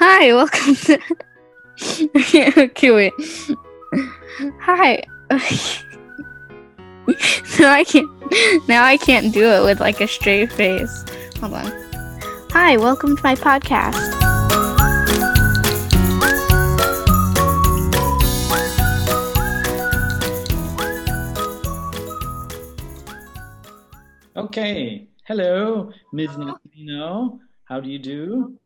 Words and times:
Hi, 0.00 0.32
welcome 0.32 0.76
to. 0.76 1.00
okay, 2.56 2.90
wait. 2.92 3.12
Hi. 4.60 5.02
now 7.58 7.72
I 7.72 7.82
can't. 7.82 8.08
Now 8.68 8.84
I 8.84 8.96
can't 8.96 9.34
do 9.34 9.42
it 9.42 9.64
with 9.64 9.80
like 9.80 10.00
a 10.00 10.06
straight 10.06 10.52
face. 10.52 11.04
Hold 11.40 11.54
on. 11.54 11.72
Hi, 12.52 12.76
welcome 12.76 13.16
to 13.16 13.22
my 13.24 13.34
podcast. 13.34 13.98
Okay. 24.36 25.08
Hello, 25.24 25.90
Ms. 26.12 26.30
Nacino. 26.30 27.40
How 27.64 27.80
do 27.80 27.90
you 27.90 27.98
do? 27.98 28.60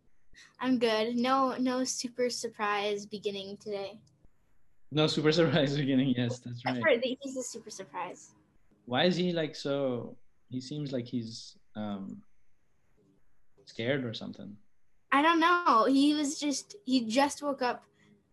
I'm 0.63 0.79
good. 0.79 1.17
No, 1.17 1.57
no 1.59 1.83
super 1.83 2.31
surprise 2.31 3.05
beginning 3.05 3.57
today. 3.57 3.99
No 4.93 5.09
super 5.09 5.33
surprise 5.41 5.77
beginning. 5.77 6.15
Yes, 6.17 6.39
that's 6.39 6.65
right. 6.65 6.77
I've 6.77 6.83
heard 6.85 7.03
that 7.03 7.17
he's 7.21 7.37
a 7.37 7.43
super 7.43 7.69
surprise. 7.69 8.31
Why 8.87 9.05
is 9.05 9.17
he 9.17 9.33
like 9.33 9.57
so? 9.57 10.17
He 10.51 10.61
seems 10.61 10.93
like 10.93 11.05
he's 11.07 11.57
um 11.75 12.23
scared 13.65 14.05
or 14.05 14.15
something. 14.15 14.57
I 15.11 15.21
don't 15.21 15.41
know. 15.41 15.87
He 15.89 16.15
was 16.15 16.39
just 16.39 16.77
he 16.87 17.01
just 17.07 17.43
woke 17.43 17.61
up 17.63 17.83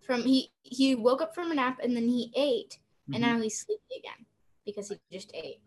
from 0.05 0.21
he 0.21 0.51
he 0.61 0.93
woke 0.93 1.21
up 1.23 1.33
from 1.33 1.51
a 1.51 1.55
nap 1.55 1.79
and 1.81 1.95
then 1.95 2.07
he 2.07 2.31
ate 2.35 2.77
and 3.11 3.23
Mhm. 3.23 3.27
now 3.27 3.41
he's 3.41 3.57
sleepy 3.59 3.95
again 3.97 4.25
because 4.65 4.89
he 4.89 4.97
just 5.11 5.31
ate. 5.33 5.61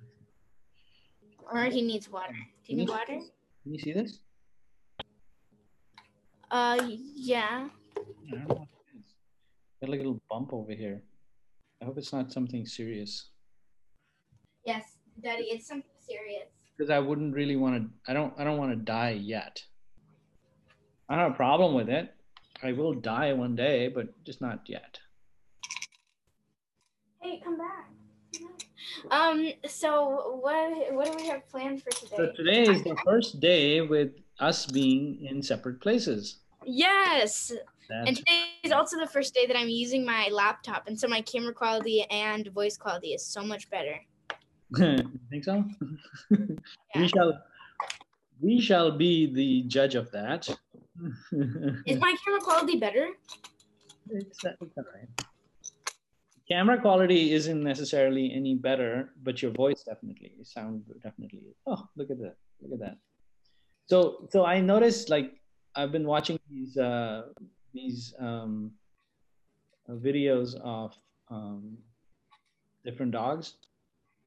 Or 1.53 1.65
he 1.65 1.83
needs 1.83 2.09
water. 2.09 2.37
Do 2.65 2.73
you 2.73 2.79
need 2.79 2.89
water? 2.89 3.19
Can 3.65 3.75
you 3.75 3.79
see 3.81 3.93
this? 3.93 4.21
Uh 6.53 6.77
yeah. 7.17 7.69
I 7.97 8.31
don't 8.31 8.47
know 8.47 8.55
what 8.55 8.69
it 8.93 8.99
is. 8.99 9.07
Got 9.81 9.89
like 9.89 10.01
a 10.01 10.03
little 10.03 10.21
bump 10.29 10.53
over 10.53 10.73
here. 10.73 11.03
I 11.81 11.87
hope 11.87 11.97
it's 11.97 12.13
not 12.13 12.31
something 12.31 12.67
serious. 12.67 13.31
Yes, 14.67 14.99
Daddy, 15.23 15.45
it's 15.45 15.67
something 15.67 15.91
serious. 16.07 16.49
Because 16.77 16.91
I 16.91 16.99
wouldn't 16.99 17.35
really 17.35 17.57
want 17.57 17.83
to. 17.83 18.11
I 18.11 18.13
don't. 18.13 18.35
I 18.39 18.45
don't 18.45 18.59
want 18.59 18.71
to 18.73 18.77
die 18.77 19.13
yet. 19.13 19.65
I 21.09 21.17
don't 21.17 21.25
have 21.25 21.33
a 21.33 21.37
problem 21.37 21.73
with 21.75 21.89
it. 21.89 22.15
I 22.63 22.73
will 22.73 22.93
die 22.93 23.33
one 23.33 23.57
day, 23.57 23.89
but 23.89 24.23
just 24.23 24.43
not 24.43 24.61
yet. 24.67 24.99
Hey, 27.23 27.41
come 27.43 27.57
back. 27.57 27.89
Um, 29.11 29.53
so 29.67 30.39
what 30.43 30.93
what 30.93 31.07
do 31.07 31.17
we 31.17 31.29
have 31.29 31.49
planned 31.49 31.83
for 31.83 31.91
today? 31.91 32.17
So 32.17 32.33
today 32.37 32.63
is 32.65 32.85
the 32.85 32.97
first 33.05 33.41
day 33.41 33.81
with 33.81 34.11
us 34.39 34.67
being 34.67 35.25
in 35.25 35.43
separate 35.43 35.81
places. 35.81 36.42
Yes. 36.65 37.53
And 37.91 38.17
today 38.17 38.45
is 38.63 38.73
also 38.73 38.99
the 38.99 39.07
first 39.07 39.35
day 39.35 39.47
that 39.47 39.57
I'm 39.57 39.69
using 39.69 40.05
my 40.05 40.29
laptop, 40.33 40.87
and 40.87 40.99
so 40.99 41.09
my 41.09 41.21
camera 41.21 41.53
quality 41.53 42.05
and 42.11 42.47
voice 42.49 42.77
quality 42.77 43.09
is 43.09 43.25
so 43.25 43.43
much 43.43 43.69
better. 43.71 44.01
think 44.77 45.45
so. 45.45 45.65
Yeah. 46.95 47.03
We 47.03 47.09
shall. 47.09 47.43
We 48.41 48.61
shall 48.61 48.91
be 48.91 49.33
the 49.33 49.63
judge 49.69 49.95
of 49.95 50.11
that. 50.13 50.49
Is 51.87 52.01
my 52.01 52.17
camera 52.25 52.41
quality 52.41 52.79
better? 52.79 53.09
it's, 54.11 54.45
it's 54.45 54.77
all 54.77 54.85
right. 54.95 55.09
Camera 56.49 56.81
quality 56.81 57.33
isn't 57.33 57.63
necessarily 57.63 58.33
any 58.35 58.55
better, 58.55 59.11
but 59.23 59.41
your 59.41 59.53
voice 59.53 59.85
definitely 59.85 60.33
sound 60.43 60.83
definitely. 61.03 61.55
Oh, 61.67 61.87
look 61.97 62.11
at 62.11 62.19
that! 62.19 62.37
Look 62.61 62.73
at 62.73 62.81
that. 62.81 62.97
So, 63.87 64.29
so 64.31 64.45
I 64.45 64.61
noticed 64.61 65.09
like 65.09 65.33
I've 65.75 65.93
been 65.93 66.07
watching 66.07 66.39
these 66.51 66.77
uh, 66.77 67.23
these 67.73 68.15
um, 68.19 68.73
uh, 69.89 69.93
videos 69.95 70.55
of 70.61 70.95
um, 71.31 71.79
different 72.85 73.13
dogs, 73.13 73.55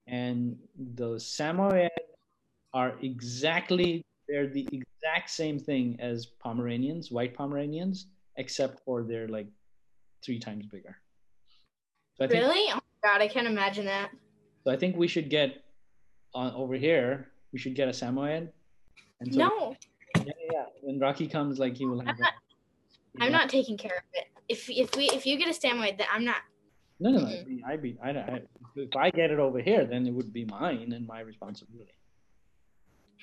and 0.08 0.58
the 0.96 1.20
Samoyed 1.20 1.90
are 2.74 2.96
exactly 3.02 4.04
they're 4.28 4.48
the 4.48 4.68
exact 4.72 5.30
same 5.30 5.60
thing 5.60 5.98
as 6.00 6.26
Pomeranians, 6.26 7.12
white 7.12 7.36
Pomeranians, 7.36 8.08
except 8.38 8.84
for 8.84 9.04
they're 9.04 9.28
like 9.28 9.48
three 10.24 10.40
times 10.40 10.66
bigger. 10.66 10.98
So 12.16 12.26
I 12.26 12.28
think 12.28 12.42
Really? 12.44 12.72
Oh 12.72 12.76
my 12.76 13.10
god, 13.10 13.22
I 13.22 13.28
can't 13.28 13.48
imagine 13.48 13.86
that. 13.86 14.10
so 14.64 14.72
I 14.72 14.78
think 14.78 14.96
we 14.96 15.08
should 15.08 15.30
get 15.30 15.64
on 16.34 16.54
over 16.54 16.76
here. 16.76 17.28
We 17.54 17.60
should 17.60 17.76
get 17.76 17.88
a 17.88 17.92
Samoyed. 17.92 18.50
And 19.22 19.34
so 19.34 19.40
No, 19.40 19.76
yeah, 20.28 20.34
yeah. 20.52 20.66
When 20.82 21.00
Rocky 21.00 21.28
comes, 21.28 21.60
like 21.60 21.76
he 21.78 21.86
will 21.86 22.00
have. 22.00 22.10
I'm 22.10 22.20
not- 22.20 22.34
I'm 23.22 23.32
not 23.32 23.50
taking 23.50 23.78
care 23.78 23.96
of 23.98 24.04
it. 24.14 24.26
If 24.50 24.70
if 24.70 24.96
we 24.98 25.10
if 25.10 25.26
you 25.26 25.38
get 25.38 25.48
a 25.48 25.54
Samoyed, 25.54 25.98
then 25.98 26.08
I'm 26.12 26.26
not. 26.26 26.42
No, 27.00 27.12
no, 27.12 27.20
no. 27.20 27.28
I'd 27.28 27.46
be, 27.48 27.64
I'd 27.66 27.82
be, 27.82 27.98
I, 28.04 28.10
I, 28.10 28.42
if 28.76 28.96
I 28.96 29.10
get 29.10 29.32
it 29.32 29.40
over 29.40 29.60
here, 29.62 29.86
then 29.86 30.06
it 30.06 30.14
would 30.14 30.32
be 30.34 30.46
mine 30.46 30.92
and 30.94 31.08
my 31.08 31.22
responsibility. 31.22 31.92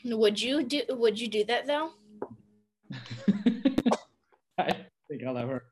Would 0.04 0.40
you 0.40 0.62
do 0.64 0.82
Would 0.88 1.20
you 1.20 1.28
do 1.28 1.44
that 1.44 1.66
though? 1.66 1.90
I 4.58 4.72
think 5.08 5.24
I'll 5.26 5.38
ever. 5.38 5.64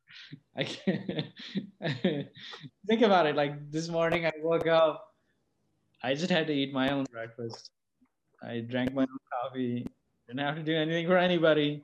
I 0.57 0.65
can't. 0.65 1.27
think 2.87 3.03
about 3.03 3.27
it. 3.27 3.37
Like 3.37 3.71
this 3.71 3.89
morning, 3.89 4.27
I 4.27 4.33
woke 4.43 4.67
up. 4.67 5.07
I 6.03 6.15
just 6.15 6.31
had 6.31 6.47
to 6.47 6.53
eat 6.53 6.73
my 6.73 6.91
own 6.91 7.07
breakfast. 7.11 7.71
I 8.43 8.61
drank 8.61 8.95
my 8.95 9.03
own 9.03 9.19
coffee. 9.43 9.87
Didn't 10.31 10.47
have 10.47 10.55
to 10.55 10.63
do 10.63 10.77
anything 10.77 11.09
for 11.09 11.19
anybody. 11.19 11.83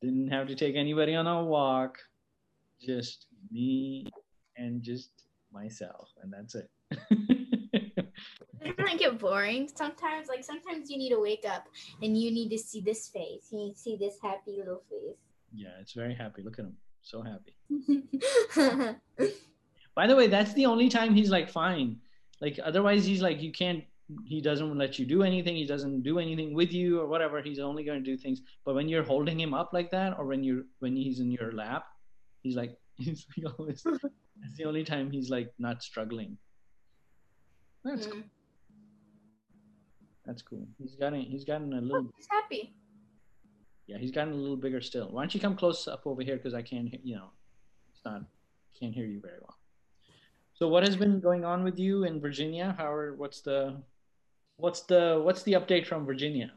Didn't 0.00 0.28
have 0.28 0.48
to 0.48 0.54
take 0.54 0.74
anybody 0.74 1.14
on 1.14 1.26
a 1.26 1.44
walk. 1.44 1.98
Just 2.80 3.26
me 3.52 4.06
and 4.56 4.82
just 4.82 5.10
myself, 5.52 6.08
and 6.22 6.32
that's 6.32 6.54
it. 6.54 6.70
Doesn't 8.62 8.78
that 8.78 8.98
get 8.98 9.18
boring 9.18 9.68
sometimes? 9.74 10.28
Like 10.28 10.42
sometimes 10.44 10.88
you 10.90 10.96
need 10.96 11.10
to 11.10 11.20
wake 11.20 11.44
up 11.46 11.68
and 12.00 12.18
you 12.18 12.30
need 12.30 12.48
to 12.52 12.58
see 12.58 12.80
this 12.80 13.08
face. 13.08 13.48
You 13.50 13.58
need 13.58 13.74
to 13.74 13.78
see 13.78 13.96
this 13.96 14.16
happy 14.22 14.56
little 14.56 14.82
face. 14.88 15.18
yeah, 15.54 15.68
it's 15.78 15.92
very 15.92 16.14
happy. 16.14 16.40
Look 16.42 16.58
at 16.58 16.64
him, 16.64 16.78
so 17.02 17.22
happy. 17.22 17.54
By 19.94 20.06
the 20.06 20.16
way, 20.16 20.28
that's 20.28 20.54
the 20.54 20.64
only 20.64 20.88
time 20.88 21.14
he's 21.14 21.28
like 21.28 21.50
fine. 21.50 21.98
Like 22.40 22.58
otherwise, 22.64 23.04
he's 23.04 23.20
like 23.20 23.42
you 23.42 23.52
can't. 23.52 23.84
He 24.26 24.40
doesn't 24.42 24.76
let 24.76 24.98
you 24.98 25.06
do 25.06 25.22
anything. 25.22 25.56
He 25.56 25.66
doesn't 25.66 26.02
do 26.02 26.18
anything 26.18 26.52
with 26.54 26.72
you 26.72 27.00
or 27.00 27.06
whatever. 27.06 27.40
He's 27.40 27.58
only 27.58 27.84
going 27.84 28.04
to 28.04 28.10
do 28.10 28.16
things. 28.18 28.42
But 28.64 28.74
when 28.74 28.88
you're 28.88 29.02
holding 29.02 29.40
him 29.40 29.54
up 29.54 29.70
like 29.72 29.90
that, 29.92 30.18
or 30.18 30.26
when 30.26 30.44
you're 30.44 30.64
when 30.80 30.94
he's 30.94 31.20
in 31.20 31.30
your 31.30 31.52
lap, 31.52 31.86
he's 32.42 32.54
like 32.56 32.76
he's 32.98 33.26
like 33.36 33.52
always. 33.58 33.82
That's 33.84 34.56
the 34.58 34.64
only 34.64 34.84
time 34.84 35.10
he's 35.10 35.30
like 35.30 35.52
not 35.58 35.82
struggling. 35.82 36.36
That's 37.84 38.06
Mm. 38.06 38.24
that's 40.26 40.42
cool. 40.42 40.66
He's 40.78 40.94
gotten 40.96 41.20
he's 41.22 41.44
gotten 41.44 41.72
a 41.72 41.80
little 41.80 42.08
He's 42.16 42.26
happy. 42.30 42.74
yeah 43.86 43.98
he's 43.98 44.10
gotten 44.10 44.32
a 44.32 44.36
little 44.36 44.56
bigger 44.56 44.80
still. 44.80 45.08
Why 45.10 45.22
don't 45.22 45.34
you 45.34 45.40
come 45.40 45.56
close 45.56 45.86
up 45.88 46.06
over 46.06 46.22
here 46.22 46.36
because 46.36 46.54
I 46.54 46.62
can't 46.62 46.88
hear 46.88 47.00
you 47.02 47.16
know 47.16 47.28
it's 47.92 48.04
not 48.04 48.22
can't 48.78 48.94
hear 48.94 49.06
you 49.06 49.20
very 49.20 49.38
well. 49.40 49.56
So 50.54 50.68
what 50.68 50.82
has 50.86 50.96
been 50.96 51.20
going 51.20 51.44
on 51.44 51.64
with 51.64 51.78
you 51.78 52.04
in 52.04 52.20
Virginia? 52.20 52.74
How 52.78 52.90
are 52.92 53.14
what's 53.14 53.40
the 53.40 53.76
what's 54.56 54.82
the 54.82 55.20
what's 55.24 55.42
the 55.42 55.52
update 55.52 55.86
from 55.86 56.04
Virginia? 56.06 56.52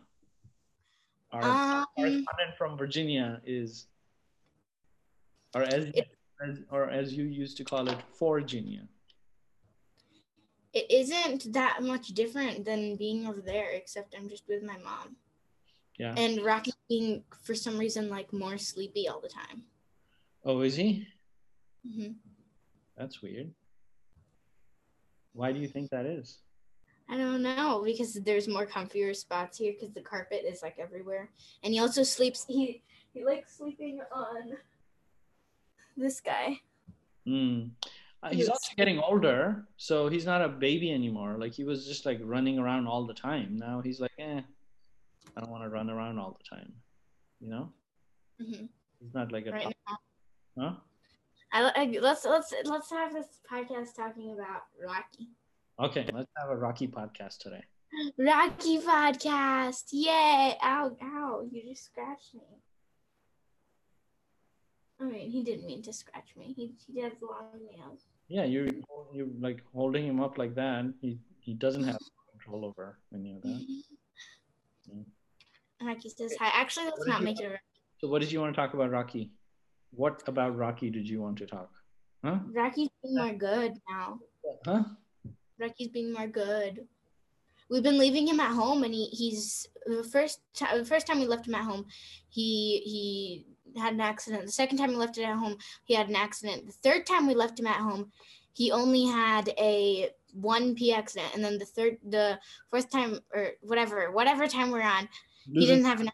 Our 1.31 1.44
Um, 1.44 1.85
correspondent 1.96 2.58
from 2.58 2.78
Virginia 2.78 3.41
is 3.46 3.88
or 5.56 5.63
as, 5.63 5.85
It- 5.94 6.07
as 6.41 6.59
or 6.69 6.90
as 6.90 7.13
you 7.13 7.25
used 7.25 7.57
to 7.57 7.63
call 7.63 7.88
it, 7.90 7.97
for 8.13 8.40
Virginia. 8.40 8.88
it 10.74 10.91
isn't 10.91 11.52
that 11.53 11.81
much 11.81 12.09
different 12.09 12.63
than 12.63 12.96
being 12.97 13.25
over 13.25 13.41
there, 13.41 13.72
except 13.72 14.13
I'm 14.16 14.30
just 14.30 14.47
with 14.47 14.62
my 14.62 14.78
mom. 14.78 15.16
Yeah. 15.97 16.13
And 16.16 16.44
Rocky 16.46 16.72
being, 16.88 17.24
for 17.41 17.56
some 17.56 17.80
reason, 17.80 18.09
like 18.09 18.31
more 18.31 18.59
sleepy 18.59 19.07
all 19.07 19.19
the 19.19 19.30
time. 19.30 19.63
Oh, 20.44 20.62
is 20.62 20.75
he? 20.75 21.07
hmm 21.83 22.12
That's 22.95 23.22
weird. 23.24 23.51
Why 25.33 25.51
do 25.51 25.60
you 25.60 25.68
think 25.68 25.89
that 25.89 26.06
is? 26.06 26.39
I 27.09 27.18
don't 27.18 27.42
know 27.42 27.81
because 27.86 28.13
there's 28.15 28.48
more 28.48 28.65
comfier 28.65 29.15
spots 29.15 29.57
here 29.57 29.74
because 29.74 29.94
the 29.94 30.01
carpet 30.01 30.44
is 30.45 30.62
like 30.62 30.77
everywhere, 30.80 31.30
and 31.63 31.74
he 31.74 31.80
also 31.80 32.04
sleeps. 32.04 32.45
He 32.48 32.83
he 33.13 33.24
likes 33.24 33.57
sleeping 33.57 34.00
on 34.13 34.57
this 35.95 36.19
guy. 36.19 36.59
Hmm. 37.25 37.69
Uh, 38.24 38.30
he's 38.31 38.50
also 38.50 38.74
getting 38.75 39.00
older, 39.00 39.68
so 39.77 40.09
he's 40.09 40.25
not 40.25 40.42
a 40.42 40.50
baby 40.50 40.92
anymore. 40.92 41.38
Like 41.39 41.54
he 41.54 41.63
was 41.63 41.86
just 41.86 42.06
like 42.06 42.19
running 42.24 42.57
around 42.57 42.88
all 42.88 43.06
the 43.06 43.13
time. 43.13 43.56
Now 43.57 43.80
he's 43.81 44.00
like, 44.00 44.12
eh, 44.19 44.42
I 45.36 45.39
don't 45.39 45.51
want 45.51 45.63
to 45.63 45.69
run 45.69 45.89
around 45.89 46.18
all 46.19 46.38
the 46.38 46.56
time. 46.56 46.74
You 47.39 47.50
know, 47.50 47.74
hmm 48.42 48.65
he's 49.00 49.13
not 49.13 49.31
like 49.31 49.45
a 49.45 49.51
Right 49.51 49.75
top, 49.88 50.00
huh? 50.60 50.74
I, 51.53 51.71
I 51.75 52.00
let's 52.01 52.25
let's 52.25 52.53
let's 52.65 52.89
have 52.92 53.13
this 53.13 53.39
podcast 53.50 53.95
talking 53.95 54.33
about 54.33 54.63
Rocky. 54.83 55.30
Okay, 55.79 56.06
let's 56.13 56.29
have 56.38 56.50
a 56.50 56.56
Rocky 56.56 56.88
podcast 56.88 57.38
today. 57.39 57.63
Rocky 58.18 58.79
podcast. 58.79 59.83
Yay. 59.91 60.57
Ow, 60.63 60.97
ow. 61.01 61.47
You 61.51 61.63
just 61.69 61.85
scratched 61.85 62.33
me. 62.33 62.41
I 65.00 65.03
mean, 65.03 65.29
he 65.29 65.44
didn't 65.44 65.65
mean 65.68 65.83
to 65.83 65.94
scratch 65.94 66.29
me. 66.35 66.53
He 66.56 66.74
he 66.88 67.01
has 67.01 67.13
long 67.21 67.51
nails. 67.71 68.07
Yeah, 68.27 68.45
you're 68.45 68.68
you're 69.13 69.27
like 69.39 69.62
holding 69.74 70.06
him 70.07 70.19
up 70.19 70.38
like 70.39 70.56
that. 70.56 70.85
He 71.01 71.19
he 71.39 71.53
doesn't 71.53 71.83
have 71.83 72.00
control 72.31 72.65
over 72.65 72.97
any 73.13 73.35
of 73.35 73.41
that. 73.44 73.63
Rocky 75.81 76.09
says 76.09 76.35
hi. 76.39 76.50
Actually, 76.59 76.85
let's 76.85 77.00
What 77.00 77.07
not 77.07 77.24
make 77.24 77.39
you- 77.39 77.47
it. 77.47 77.53
A, 77.53 77.59
So 78.01 78.07
what 78.07 78.21
did 78.21 78.31
you 78.31 78.41
want 78.41 78.56
to 78.56 78.59
talk 78.59 78.74
about, 78.74 78.89
Rocky? 78.89 79.31
What 79.91 80.24
about 80.27 80.57
Rocky 80.57 80.89
did 80.89 81.07
you 81.07 81.21
want 81.21 81.38
to 81.38 81.45
talk? 81.45 81.69
Huh? 82.25 82.39
Rocky's 82.51 82.89
being 83.03 83.15
more 83.15 83.33
good 83.33 83.74
now. 83.89 84.19
Huh? 84.65 84.83
Rocky's 85.59 85.89
being 85.89 86.13
more 86.13 86.27
good. 86.27 86.88
We've 87.69 87.83
been 87.83 87.98
leaving 87.98 88.27
him 88.27 88.39
at 88.39 88.54
home, 88.54 88.83
and 88.83 88.94
he, 88.94 89.06
he's 89.07 89.68
the 89.86 90.04
first 90.04 90.39
time. 90.54 90.77
The 90.77 90.86
first 90.86 91.06
time 91.06 91.19
we 91.19 91.25
left 91.25 91.48
him 91.48 91.56
at 91.56 91.65
home, 91.65 91.86
he 92.30 92.81
he 92.86 93.45
had 93.80 93.94
an 93.94 94.01
accident. 94.01 94.45
The 94.45 94.51
second 94.51 94.77
time 94.77 94.89
we 94.89 94.95
left 94.95 95.18
it 95.18 95.24
at 95.24 95.36
home, 95.36 95.57
he 95.83 95.94
had 95.94 96.07
an 96.07 96.15
accident. 96.15 96.68
The 96.68 96.71
third 96.71 97.06
time 97.06 97.27
we 97.27 97.33
left 97.33 97.59
him 97.59 97.68
at 97.68 97.81
home, 97.81 98.12
he 98.54 98.71
only 98.71 99.06
had 99.06 99.50
a 99.57 100.09
one 100.33 100.75
P 100.75 100.94
accident, 100.94 101.33
and 101.36 101.44
then 101.44 101.57
the 101.57 101.65
third, 101.65 101.98
the 102.07 102.39
fourth 102.69 102.89
time 102.89 103.19
or 103.33 103.51
whatever, 103.62 104.12
whatever 104.12 104.48
time 104.48 104.71
we're 104.71 104.81
on, 104.81 105.10
he 105.51 105.65
didn't 105.65 105.86
have 105.86 106.00
an. 106.00 106.10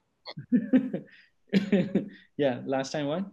Accident. 1.54 2.08
yeah, 2.38 2.62
last 2.66 2.92
time 2.92 3.08
what? 3.08 3.26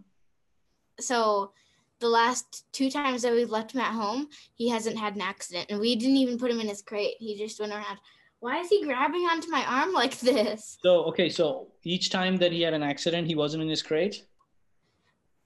So 0.99 1.53
the 2.01 2.09
last 2.09 2.65
two 2.73 2.91
times 2.91 3.21
that 3.21 3.31
we've 3.31 3.49
left 3.49 3.73
him 3.73 3.79
at 3.79 3.93
home, 3.93 4.27
he 4.55 4.67
hasn't 4.67 4.97
had 4.97 5.15
an 5.15 5.21
accident, 5.21 5.67
and 5.69 5.79
we 5.79 5.95
didn't 5.95 6.17
even 6.17 6.37
put 6.37 6.51
him 6.51 6.59
in 6.59 6.67
his 6.67 6.81
crate. 6.81 7.15
He 7.19 7.37
just 7.37 7.59
went 7.59 7.71
around. 7.71 7.99
Why 8.39 8.59
is 8.59 8.69
he 8.69 8.83
grabbing 8.83 9.21
onto 9.21 9.49
my 9.49 9.63
arm 9.65 9.93
like 9.93 10.19
this? 10.19 10.79
So 10.81 11.03
okay, 11.05 11.29
so 11.29 11.67
each 11.83 12.09
time 12.09 12.37
that 12.37 12.51
he 12.51 12.61
had 12.61 12.73
an 12.73 12.83
accident, 12.83 13.27
he 13.27 13.35
wasn't 13.35 13.63
in 13.63 13.69
his 13.69 13.83
crate. 13.83 14.25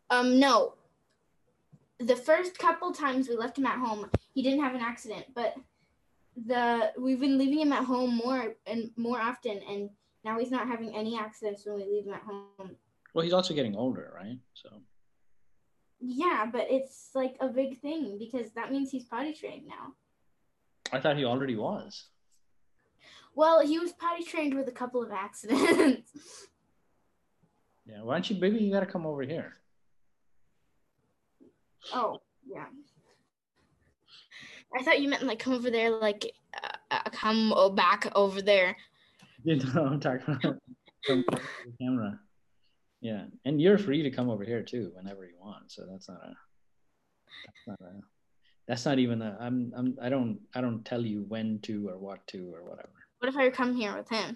Um, 0.10 0.40
no. 0.40 0.76
The 2.00 2.16
first 2.16 2.58
couple 2.58 2.92
times 2.92 3.28
we 3.28 3.36
left 3.36 3.58
him 3.58 3.66
at 3.66 3.78
home, 3.78 4.10
he 4.34 4.42
didn't 4.42 4.62
have 4.62 4.76
an 4.76 4.82
accident, 4.82 5.26
but 5.36 5.56
the 6.48 6.92
we've 6.98 7.20
been 7.20 7.38
leaving 7.38 7.62
him 7.62 7.74
at 7.74 7.84
home 7.84 8.16
more 8.16 8.56
and 8.66 8.92
more 8.96 9.20
often, 9.20 9.62
and 9.70 9.90
now 10.24 10.40
he's 10.40 10.52
not 10.52 10.68
having 10.68 10.96
any 10.96 11.18
accidents 11.18 11.66
when 11.66 11.76
we 11.76 11.86
leave 11.86 12.06
him 12.06 12.14
at 12.14 12.24
home. 12.24 12.76
Well, 13.14 13.24
he's 13.24 13.34
also 13.34 13.54
getting 13.54 13.76
older, 13.76 14.12
right? 14.16 14.38
So 14.54 14.70
Yeah, 16.00 16.46
but 16.52 16.68
it's 16.70 17.10
like 17.16 17.36
a 17.40 17.48
big 17.48 17.80
thing 17.80 18.18
because 18.20 18.52
that 18.52 18.72
means 18.72 18.92
he's 18.92 19.06
potty 19.06 19.34
trained 19.34 19.68
now. 19.68 19.94
I 20.92 21.00
thought 21.00 21.18
he 21.18 21.26
already 21.26 21.56
was. 21.56 22.06
Well, 23.34 23.66
he 23.66 23.80
was 23.80 23.92
potty 23.94 24.24
trained 24.24 24.54
with 24.54 24.68
a 24.68 24.72
couple 24.72 25.04
of 25.04 25.12
accidents. 25.12 26.12
Yeah. 27.88 28.02
Why 28.02 28.16
don't 28.16 28.30
you? 28.30 28.38
baby? 28.38 28.58
you 28.58 28.74
gotta 28.74 28.86
come 28.86 29.06
over 29.06 29.22
here. 29.22 29.54
oh, 31.94 32.20
yeah. 32.48 32.66
I 34.78 34.84
thought 34.84 35.00
you 35.00 35.08
meant 35.08 35.24
like 35.24 35.40
come 35.40 35.54
over 35.54 35.70
there, 35.70 35.92
like 35.92 36.34
uh, 36.64 36.78
uh, 36.92 37.10
come 37.12 37.54
back 37.76 38.12
over 38.16 38.42
there. 38.42 38.76
You 39.44 39.58
know, 39.58 39.86
I'm 39.86 40.00
talking 40.00 40.24
about 40.44 40.58
from 41.06 41.24
the 41.30 41.40
camera. 41.80 42.20
Yeah, 43.06 43.26
and 43.46 43.62
you're 43.62 43.78
free 43.78 44.02
to 44.02 44.10
come 44.10 44.32
over 44.32 44.44
here 44.44 44.64
too 44.64 44.92
whenever 44.96 45.26
you 45.26 45.36
want. 45.40 45.72
So 45.72 45.86
that's 45.88 46.10
not 46.10 46.22
a. 46.24 46.34
That's 47.46 47.68
not 47.68 47.80
a. 47.88 47.94
That's 48.68 48.84
not 48.84 48.98
even 48.98 49.22
a. 49.22 49.38
I'm. 49.40 49.72
I'm. 49.78 49.96
I 50.02 50.10
don't. 50.10 50.40
I 50.56 50.62
don't 50.62 50.84
tell 50.84 51.06
you 51.06 51.24
when 51.28 51.60
to 51.60 51.88
or 51.88 52.00
what 52.00 52.26
to 52.30 52.52
or 52.52 52.64
whatever. 52.64 52.90
What 53.20 53.30
if 53.30 53.38
I 53.38 53.52
come 53.52 53.76
here 53.76 53.96
with 53.96 54.10
him? 54.10 54.36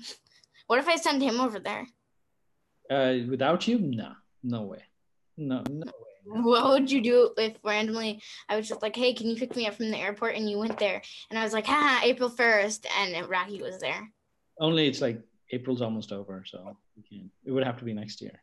What 0.67 0.77
if 0.77 0.87
I 0.87 0.97
send 0.97 1.23
him 1.23 1.41
over 1.41 1.57
there? 1.57 1.87
Uh, 2.91 3.25
without 3.27 3.67
you, 3.67 3.79
no, 3.79 4.11
no 4.43 4.61
way, 4.61 4.83
no, 5.35 5.63
no 5.67 5.87
way. 5.87 6.41
What 6.43 6.69
would 6.69 6.91
you 6.91 7.01
do 7.01 7.31
if 7.37 7.57
randomly 7.63 8.21
I 8.49 8.55
was 8.55 8.69
just 8.69 8.83
like, 8.83 8.95
hey, 8.95 9.15
can 9.15 9.29
you 9.29 9.35
pick 9.35 9.55
me 9.55 9.65
up 9.65 9.73
from 9.73 9.89
the 9.89 9.97
airport? 9.97 10.35
And 10.35 10.47
you 10.47 10.59
went 10.59 10.77
there. 10.77 11.01
And 11.31 11.39
I 11.39 11.43
was 11.43 11.53
like, 11.53 11.65
haha, 11.65 12.05
April 12.05 12.29
1st. 12.29 12.85
And 12.99 13.27
Rocky 13.27 13.63
was 13.63 13.79
there. 13.79 14.07
Only 14.59 14.87
it's 14.87 15.01
like 15.01 15.19
April's 15.49 15.81
almost 15.81 16.11
over, 16.11 16.43
so. 16.45 16.77
It 17.11 17.51
would 17.51 17.63
have 17.63 17.77
to 17.79 17.85
be 17.85 17.93
next 17.93 18.21
year. 18.21 18.39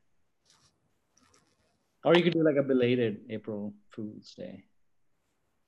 Or 2.06 2.14
you 2.14 2.22
could 2.22 2.34
do 2.34 2.44
like 2.44 2.54
a 2.54 2.62
belated 2.62 3.22
April 3.28 3.74
Fool's 3.90 4.32
Day. 4.34 4.62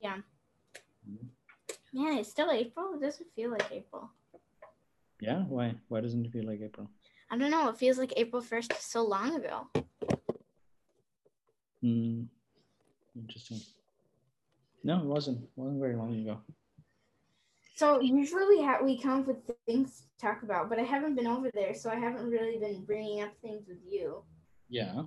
Yeah. 0.01 0.19
Man, 1.93 2.19
it's 2.19 2.29
still 2.31 2.53
April. 2.53 2.95
It 2.95 3.01
doesn't 3.01 3.27
feel 3.35 3.51
like 3.51 3.67
April. 3.73 4.09
Yeah, 5.21 5.41
why? 5.49 5.75
Why 5.89 6.01
doesn't 6.01 6.25
it 6.25 6.31
feel 6.31 6.47
like 6.47 6.61
April? 6.63 6.89
I 7.29 7.37
don't 7.37 7.51
know. 7.51 7.69
It 7.71 7.77
feels 7.77 7.99
like 7.99 8.13
April 8.17 8.41
1st 8.41 8.81
so 8.81 9.03
long 9.03 9.35
ago. 9.35 9.67
Hmm. 11.83 12.23
Interesting. 13.17 13.61
No, 14.85 15.01
it 15.01 15.07
wasn't. 15.07 15.43
It 15.43 15.51
wasn't 15.57 15.81
very 15.81 15.97
long 15.97 16.15
ago. 16.21 16.39
So 17.75 18.01
usually 18.01 18.47
we 18.47 18.63
have 18.63 18.85
we 18.85 18.97
come 18.97 19.21
up 19.21 19.27
with 19.27 19.39
things 19.67 20.03
to 20.03 20.27
talk 20.27 20.45
about, 20.45 20.69
but 20.69 20.79
I 20.79 20.83
haven't 20.83 21.17
been 21.17 21.27
over 21.27 21.51
there, 21.53 21.75
so 21.75 21.91
I 21.91 21.97
haven't 21.97 22.31
really 22.31 22.59
been 22.59 22.85
bringing 22.85 23.23
up 23.23 23.33
things 23.43 23.67
with 23.67 23.79
you. 23.85 24.23
Yeah. 24.69 25.03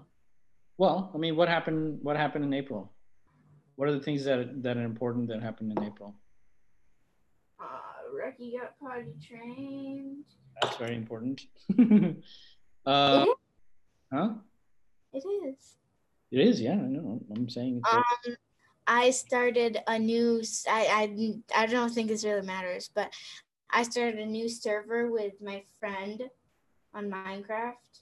Well, 0.81 1.11
I 1.13 1.19
mean, 1.19 1.35
what 1.35 1.47
happened? 1.47 1.99
What 2.01 2.17
happened 2.17 2.43
in 2.43 2.55
April? 2.55 2.91
What 3.75 3.87
are 3.87 3.91
the 3.91 3.99
things 3.99 4.23
that 4.23 4.63
that 4.63 4.77
are 4.77 4.83
important 4.83 5.27
that 5.27 5.39
happened 5.39 5.77
in 5.77 5.83
April? 5.83 6.15
Uh, 7.59 7.65
Rocky 8.11 8.57
got 8.57 8.79
potty 8.79 9.13
trained. 9.21 10.25
That's 10.59 10.77
very 10.77 10.95
important. 10.95 11.45
uh, 12.87 13.25
It 13.27 13.37
huh? 14.11 14.29
It 15.13 15.23
is. 15.45 15.77
It 16.31 16.39
is. 16.39 16.59
Yeah, 16.59 16.81
I 16.81 16.89
know. 16.89 17.21
I'm 17.29 17.47
saying. 17.47 17.83
It's 17.85 17.93
Um, 17.93 18.35
I 18.87 19.11
started 19.11 19.77
a 19.85 19.99
new. 19.99 20.41
I, 20.67 20.81
I 20.99 21.61
I 21.61 21.65
don't 21.67 21.93
think 21.93 22.07
this 22.07 22.25
really 22.25 22.41
matters, 22.41 22.89
but 22.89 23.13
I 23.69 23.83
started 23.83 24.17
a 24.17 24.25
new 24.25 24.49
server 24.49 25.11
with 25.11 25.33
my 25.43 25.61
friend 25.79 26.23
on 26.95 27.11
Minecraft. 27.11 28.00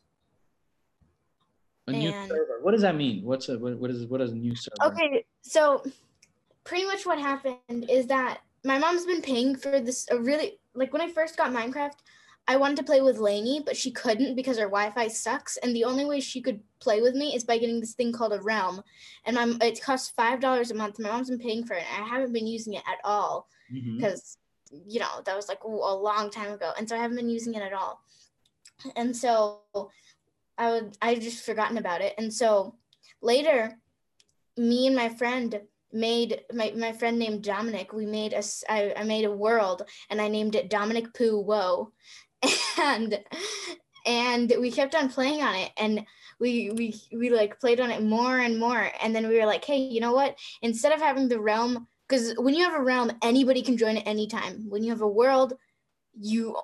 A 1.89 1.97
new 1.97 2.09
and- 2.09 2.29
server. 2.29 2.59
What 2.61 2.71
does 2.71 2.81
that 2.81 2.95
mean? 2.95 3.23
What's 3.23 3.49
a 3.49 3.57
what, 3.57 3.77
what 3.77 3.91
is 3.91 4.05
what 4.07 4.21
is 4.21 4.31
a 4.31 4.35
new 4.35 4.55
server? 4.55 4.93
Okay, 4.93 5.25
so 5.41 5.83
pretty 6.63 6.85
much 6.85 7.05
what 7.05 7.19
happened 7.19 7.89
is 7.89 8.07
that 8.07 8.41
my 8.63 8.77
mom's 8.77 9.05
been 9.05 9.21
paying 9.21 9.55
for 9.55 9.79
this 9.79 10.07
a 10.11 10.19
really 10.19 10.59
like 10.73 10.93
when 10.93 11.01
I 11.01 11.09
first 11.09 11.37
got 11.37 11.51
Minecraft, 11.51 11.93
I 12.47 12.57
wanted 12.57 12.77
to 12.77 12.83
play 12.83 13.01
with 13.01 13.19
Lainey, 13.19 13.61
but 13.63 13.77
she 13.77 13.91
couldn't 13.91 14.35
because 14.35 14.57
her 14.57 14.65
Wi-Fi 14.65 15.07
sucks, 15.07 15.57
and 15.57 15.75
the 15.75 15.83
only 15.83 16.05
way 16.05 16.19
she 16.19 16.41
could 16.41 16.59
play 16.79 16.99
with 17.01 17.13
me 17.13 17.35
is 17.35 17.43
by 17.43 17.57
getting 17.57 17.79
this 17.79 17.93
thing 17.93 18.11
called 18.11 18.33
a 18.33 18.41
realm, 18.41 18.81
and 19.25 19.35
my 19.35 19.55
it 19.65 19.81
costs 19.81 20.09
five 20.09 20.39
dollars 20.39 20.71
a 20.71 20.75
month. 20.75 20.99
My 20.99 21.09
mom's 21.09 21.29
been 21.29 21.39
paying 21.39 21.65
for 21.65 21.75
it, 21.75 21.83
and 21.93 22.03
I 22.03 22.07
haven't 22.07 22.33
been 22.33 22.47
using 22.47 22.73
it 22.73 22.83
at 22.87 22.97
all 23.03 23.47
mm-hmm. 23.71 23.97
because 23.97 24.37
you 24.71 24.99
know 24.99 25.21
that 25.25 25.35
was 25.35 25.47
like 25.47 25.63
a 25.63 25.67
long 25.67 26.31
time 26.31 26.51
ago, 26.51 26.71
and 26.77 26.89
so 26.89 26.95
I 26.95 26.99
haven't 26.99 27.17
been 27.17 27.29
using 27.29 27.53
it 27.53 27.61
at 27.61 27.73
all. 27.73 28.01
And 28.95 29.15
so 29.15 29.59
I 30.59 30.71
would 30.71 30.97
I 31.01 31.15
just 31.15 31.45
forgotten 31.45 31.77
about 31.77 32.01
it, 32.01 32.13
and 32.17 32.31
so 32.31 32.75
later, 33.21 33.79
me 34.57 34.87
and 34.87 34.95
my 34.95 35.09
friend 35.09 35.61
made 35.91 36.41
my, 36.53 36.71
my 36.75 36.91
friend 36.91 37.17
named 37.17 37.43
Dominic. 37.43 37.93
We 37.93 38.05
made 38.05 38.33
a 38.33 38.43
I, 38.69 38.93
I 38.95 39.03
made 39.03 39.25
a 39.25 39.31
world, 39.31 39.83
and 40.09 40.21
I 40.21 40.27
named 40.27 40.55
it 40.55 40.69
Dominic 40.69 41.13
Poo 41.13 41.39
Whoa, 41.39 41.91
and 42.77 43.19
and 44.05 44.53
we 44.59 44.71
kept 44.71 44.95
on 44.95 45.09
playing 45.09 45.41
on 45.41 45.55
it, 45.55 45.71
and 45.77 46.05
we 46.39 46.71
we 46.71 47.01
we 47.11 47.29
like 47.29 47.59
played 47.59 47.79
on 47.79 47.89
it 47.89 48.03
more 48.03 48.37
and 48.37 48.59
more, 48.59 48.91
and 49.01 49.15
then 49.15 49.27
we 49.27 49.39
were 49.39 49.45
like, 49.45 49.65
hey, 49.65 49.77
you 49.77 50.01
know 50.01 50.13
what? 50.13 50.37
Instead 50.61 50.91
of 50.91 50.99
having 50.99 51.29
the 51.29 51.39
realm 51.39 51.87
because 52.09 52.33
when 52.37 52.55
you 52.55 52.63
have 52.63 52.79
a 52.79 52.83
realm 52.83 53.11
anybody 53.21 53.61
can 53.61 53.77
join 53.77 53.97
at 53.97 54.07
any 54.07 54.27
time 54.27 54.65
when 54.67 54.83
you 54.83 54.89
have 54.89 55.01
a 55.01 55.07
world 55.07 55.53
you 56.19 56.55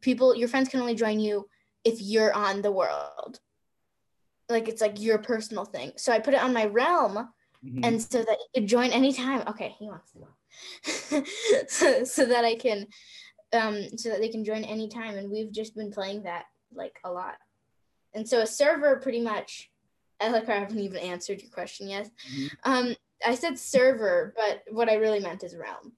people 0.00 0.34
your 0.34 0.48
friends 0.48 0.68
can 0.68 0.80
only 0.80 0.94
join 0.94 1.20
you 1.20 1.46
if 1.84 2.00
you're 2.00 2.32
on 2.32 2.62
the 2.62 2.72
world. 2.72 3.40
Like 4.48 4.68
it's 4.68 4.80
like 4.82 5.00
your 5.00 5.18
personal 5.18 5.64
thing. 5.64 5.92
So 5.96 6.12
i 6.12 6.18
put 6.18 6.34
it 6.34 6.42
on 6.42 6.52
my 6.52 6.66
realm 6.66 7.28
Mhm. 7.64 7.86
and 7.86 8.02
so 8.02 8.18
that 8.24 8.38
you 8.40 8.46
could 8.54 8.66
join 8.68 8.90
anytime. 8.90 9.46
Okay 9.48 9.74
he 9.78 9.86
wants 9.86 10.10
to 10.12 10.18
go. 10.18 11.24
So, 11.68 12.02
so 12.04 12.24
that 12.26 12.44
i 12.44 12.54
can 12.56 12.86
um 13.52 13.88
so 13.96 14.08
that 14.10 14.20
they 14.20 14.28
can 14.28 14.44
join 14.44 14.64
anytime. 14.64 15.16
And 15.16 15.30
we've 15.30 15.52
just 15.52 15.74
been 15.76 15.90
playing 15.92 16.24
that 16.24 16.46
like 16.74 16.98
a 17.04 17.10
lot. 17.10 17.36
And 18.14 18.28
so 18.28 18.40
a 18.40 18.46
server 18.46 18.96
pretty 18.96 19.20
much 19.20 19.70
i 20.20 20.28
like 20.28 20.48
i 20.48 20.54
haven't 20.58 20.78
even 20.78 20.98
answered 20.98 21.40
your 21.40 21.50
question 21.50 21.88
yet. 21.88 22.10
Mhm. 22.30 22.50
um 22.64 22.96
i 23.24 23.34
said 23.36 23.58
server 23.58 24.34
but 24.36 24.62
what 24.74 24.88
i 24.88 24.94
really 24.94 25.20
meant 25.20 25.44
is 25.44 25.56
realm. 25.56 25.92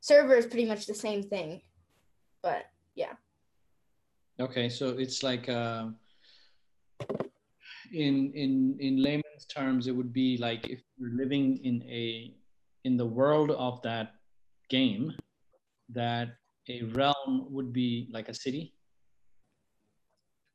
Server 0.00 0.36
is 0.36 0.46
pretty 0.46 0.66
much 0.66 0.86
the 0.86 0.94
same 0.94 1.22
thing 1.22 1.62
but 2.42 2.66
Okay, 4.40 4.68
so 4.68 4.90
it's 4.90 5.22
like 5.22 5.48
uh, 5.48 5.86
in 7.92 8.32
in 8.34 8.76
in 8.78 9.02
layman's 9.02 9.46
terms, 9.48 9.86
it 9.86 9.92
would 9.92 10.12
be 10.12 10.36
like 10.38 10.68
if 10.68 10.80
you're 10.96 11.16
living 11.16 11.58
in 11.64 11.82
a 11.88 12.34
in 12.84 12.96
the 12.96 13.06
world 13.06 13.50
of 13.50 13.82
that 13.82 14.14
game, 14.68 15.12
that 15.88 16.36
a 16.68 16.82
realm 16.94 17.46
would 17.50 17.72
be 17.72 18.08
like 18.12 18.28
a 18.28 18.34
city. 18.34 18.74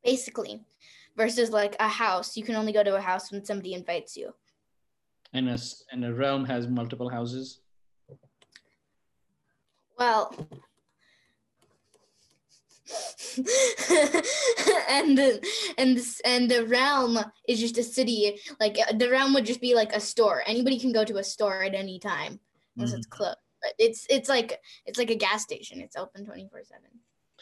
basically 0.04 0.60
versus 1.16 1.50
like 1.50 1.74
a 1.80 1.88
house. 1.88 2.36
You 2.36 2.44
can 2.44 2.54
only 2.54 2.72
go 2.72 2.84
to 2.84 2.96
a 2.96 3.00
house 3.00 3.32
when 3.32 3.44
somebody 3.44 3.72
invites 3.74 4.16
you. 4.16 4.34
And 5.32 5.48
a 5.48 5.58
and 5.90 6.04
a 6.04 6.12
realm 6.12 6.44
has 6.44 6.68
multiple 6.68 7.08
houses. 7.08 7.60
Well, 9.98 10.34
and 14.88 15.16
the 15.16 15.40
and 15.78 15.96
this 15.96 16.20
and 16.24 16.50
the 16.50 16.66
realm 16.66 17.18
is 17.48 17.58
just 17.58 17.78
a 17.78 17.82
city. 17.82 18.38
Like 18.60 18.76
uh, 18.78 18.92
the 18.92 19.10
realm 19.10 19.32
would 19.34 19.46
just 19.46 19.60
be 19.60 19.74
like 19.74 19.92
a 19.94 20.00
store. 20.00 20.42
Anybody 20.46 20.78
can 20.78 20.92
go 20.92 21.04
to 21.04 21.16
a 21.16 21.24
store 21.24 21.62
at 21.62 21.74
any 21.74 21.98
time 21.98 22.40
unless 22.76 22.92
it's 22.92 23.06
closed. 23.06 23.38
But 23.62 23.72
it's 23.78 24.06
it's 24.10 24.28
like 24.28 24.60
it's 24.84 24.98
like 24.98 25.10
a 25.10 25.14
gas 25.14 25.42
station. 25.42 25.80
It's 25.80 25.96
open 25.96 26.26
twenty 26.26 26.46
four 26.50 26.62
seven. 26.62 26.90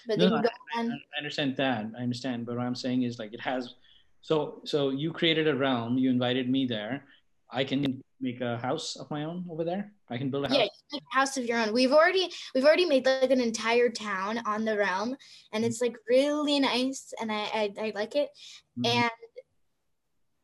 But 0.07 0.19
No, 0.19 0.25
then 0.25 0.33
you 0.33 0.43
no, 0.43 0.43
go 0.43 0.81
on. 0.81 0.93
I 0.93 1.19
understand 1.19 1.57
that. 1.57 1.87
I 1.99 2.03
understand. 2.03 2.47
But 2.47 2.57
what 2.57 2.65
I'm 2.65 2.77
saying 2.77 3.03
is 3.03 3.19
like 3.19 3.35
it 3.35 3.41
has. 3.41 3.75
So 4.21 4.61
so 4.65 4.91
you 4.91 5.13
created 5.13 5.49
a 5.49 5.57
realm. 5.57 5.99
You 5.99 6.11
invited 6.11 6.49
me 6.49 6.67
there. 6.67 7.05
I 7.51 7.65
can 7.65 8.03
make 8.23 8.41
a 8.41 8.57
house 8.59 8.97
of 8.97 9.11
my 9.11 9.25
own 9.25 9.45
over 9.51 9.65
there. 9.65 9.93
I 10.09 10.17
can 10.17 10.31
build 10.31 10.45
a 10.47 10.49
house. 10.49 10.57
Yeah, 10.57 10.65
you 10.65 10.71
make 10.93 11.03
a 11.13 11.15
house 11.19 11.37
of 11.37 11.45
your 11.45 11.59
own. 11.59 11.73
We've 11.73 11.93
already 11.93 12.31
we've 12.55 12.65
already 12.65 12.87
made 12.87 13.05
like 13.05 13.31
an 13.31 13.41
entire 13.41 13.91
town 13.91 14.39
on 14.47 14.65
the 14.65 14.79
realm, 14.79 15.17
and 15.53 15.65
it's 15.65 15.83
like 15.83 15.97
really 16.09 16.61
nice, 16.61 17.13
and 17.21 17.31
I 17.31 17.43
I, 17.53 17.73
I 17.79 17.93
like 17.95 18.15
it. 18.17 18.31
Mhm. 18.79 18.87
And 18.87 19.11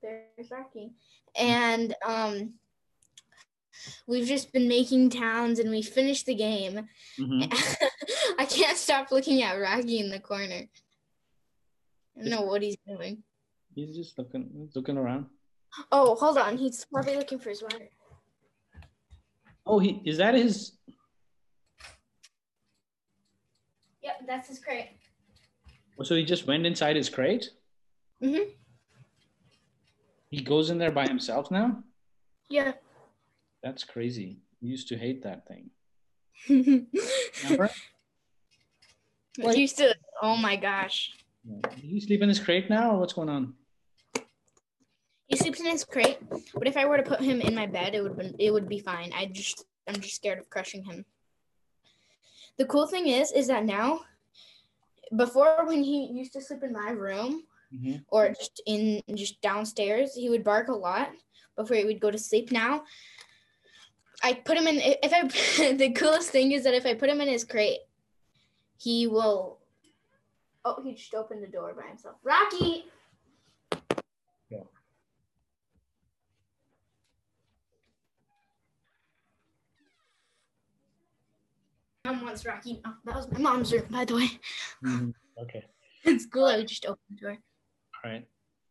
there's 0.02 0.50
Rocky, 0.50 0.90
and 1.38 1.94
um, 2.04 2.54
we've 4.06 4.26
just 4.26 4.52
been 4.52 4.68
making 4.68 5.10
towns, 5.10 5.58
and 5.60 5.70
we 5.70 5.82
finished 5.82 6.26
the 6.26 6.34
game. 6.34 6.88
Mhm. 7.18 7.52
I 8.38 8.44
can't 8.44 8.76
stop 8.76 9.10
looking 9.12 9.42
at 9.42 9.54
Rocky 9.54 10.00
in 10.00 10.10
the 10.10 10.20
corner. 10.20 10.64
I 12.16 12.20
don't 12.20 12.30
know 12.30 12.42
what 12.42 12.62
he's 12.62 12.76
doing. 12.86 13.22
He's 13.74 13.96
just 13.96 14.18
looking 14.18 14.68
looking 14.74 14.98
around. 14.98 15.26
Oh, 15.92 16.14
hold 16.16 16.38
on. 16.38 16.56
He's 16.56 16.84
probably 16.84 17.16
looking 17.16 17.38
for 17.38 17.50
his 17.50 17.62
water. 17.62 17.88
Oh, 19.66 19.78
he 19.78 20.00
is 20.04 20.16
that 20.18 20.34
his? 20.34 20.72
Yep, 24.02 24.20
that's 24.26 24.48
his 24.48 24.58
crate. 24.58 24.90
oh, 25.98 26.04
So 26.04 26.14
he 26.14 26.24
just 26.24 26.46
went 26.46 26.66
inside 26.66 26.96
his 26.96 27.08
crate. 27.10 27.50
Mhm. 28.22 28.48
He 30.30 30.42
goes 30.42 30.70
in 30.70 30.78
there 30.78 30.92
by 30.92 31.06
himself 31.06 31.50
now. 31.50 31.82
Yeah. 32.48 32.72
That's 33.62 33.84
crazy. 33.84 34.40
Used 34.60 34.88
to 34.88 34.96
hate 34.98 35.22
that 35.24 35.46
thing. 35.46 35.70
Remember? 37.42 37.70
I 39.44 39.52
used 39.52 39.76
to. 39.78 39.94
Oh 40.22 40.36
my 40.36 40.56
gosh. 40.56 41.12
Yeah. 41.44 41.70
He 41.76 42.00
sleep 42.00 42.22
in 42.22 42.28
his 42.28 42.40
crate 42.40 42.68
now, 42.68 42.92
or 42.92 43.00
what's 43.00 43.12
going 43.12 43.28
on? 43.28 43.54
Sleeps 45.48 45.60
in 45.60 45.66
his 45.70 45.84
crate, 45.84 46.18
but 46.52 46.68
if 46.68 46.76
I 46.76 46.84
were 46.84 46.98
to 46.98 47.02
put 47.02 47.22
him 47.22 47.40
in 47.40 47.54
my 47.54 47.64
bed, 47.64 47.94
it 47.94 48.02
would 48.02 48.18
be, 48.18 48.34
it 48.38 48.50
would 48.50 48.68
be 48.68 48.80
fine. 48.80 49.14
I 49.16 49.24
just 49.24 49.64
I'm 49.86 49.98
just 49.98 50.14
scared 50.14 50.38
of 50.38 50.50
crushing 50.50 50.84
him. 50.84 51.06
The 52.58 52.66
cool 52.66 52.86
thing 52.86 53.06
is, 53.06 53.32
is 53.32 53.46
that 53.46 53.64
now, 53.64 54.00
before 55.16 55.64
when 55.64 55.82
he 55.82 56.04
used 56.12 56.34
to 56.34 56.42
sleep 56.42 56.62
in 56.64 56.74
my 56.74 56.90
room 56.90 57.44
Mhm. 57.72 58.04
or 58.08 58.28
just 58.28 58.60
in 58.66 59.02
just 59.14 59.40
downstairs, 59.40 60.14
he 60.14 60.28
would 60.28 60.44
bark 60.44 60.68
a 60.68 60.72
lot 60.74 61.12
before 61.56 61.78
he 61.78 61.86
would 61.86 62.00
go 62.00 62.10
to 62.10 62.18
sleep. 62.18 62.52
Now, 62.52 62.84
I 64.22 64.34
put 64.34 64.58
him 64.58 64.66
in. 64.66 64.76
If 65.02 65.14
I 65.14 65.22
the 65.72 65.92
coolest 65.92 66.28
thing 66.28 66.52
is 66.52 66.64
that 66.64 66.74
if 66.74 66.84
I 66.84 66.92
put 66.92 67.08
him 67.08 67.22
in 67.22 67.28
his 67.28 67.44
crate, 67.44 67.80
he 68.76 69.06
will. 69.06 69.60
Oh, 70.66 70.82
he 70.82 70.92
just 70.92 71.14
opened 71.14 71.42
the 71.42 71.46
door 71.46 71.72
by 71.72 71.88
himself. 71.88 72.16
Rocky. 72.22 72.84
Yeah. 74.50 74.64
Mom 82.08 82.24
wants 82.24 82.46
Rocky. 82.46 82.80
Oh, 82.86 82.94
that 83.04 83.14
was 83.16 83.30
my 83.30 83.38
mom's 83.38 83.70
room, 83.72 83.84
by 83.90 84.04
the 84.04 84.14
way. 84.16 84.28
Mhm. 84.84 85.14
Okay. 85.40 85.62
It's 86.02 86.26
cool. 86.26 86.46
I 86.46 86.64
just 86.64 86.84
opened 86.84 86.98
the 87.10 87.20
door. 87.20 87.38
All 88.04 88.10
right. 88.10 88.26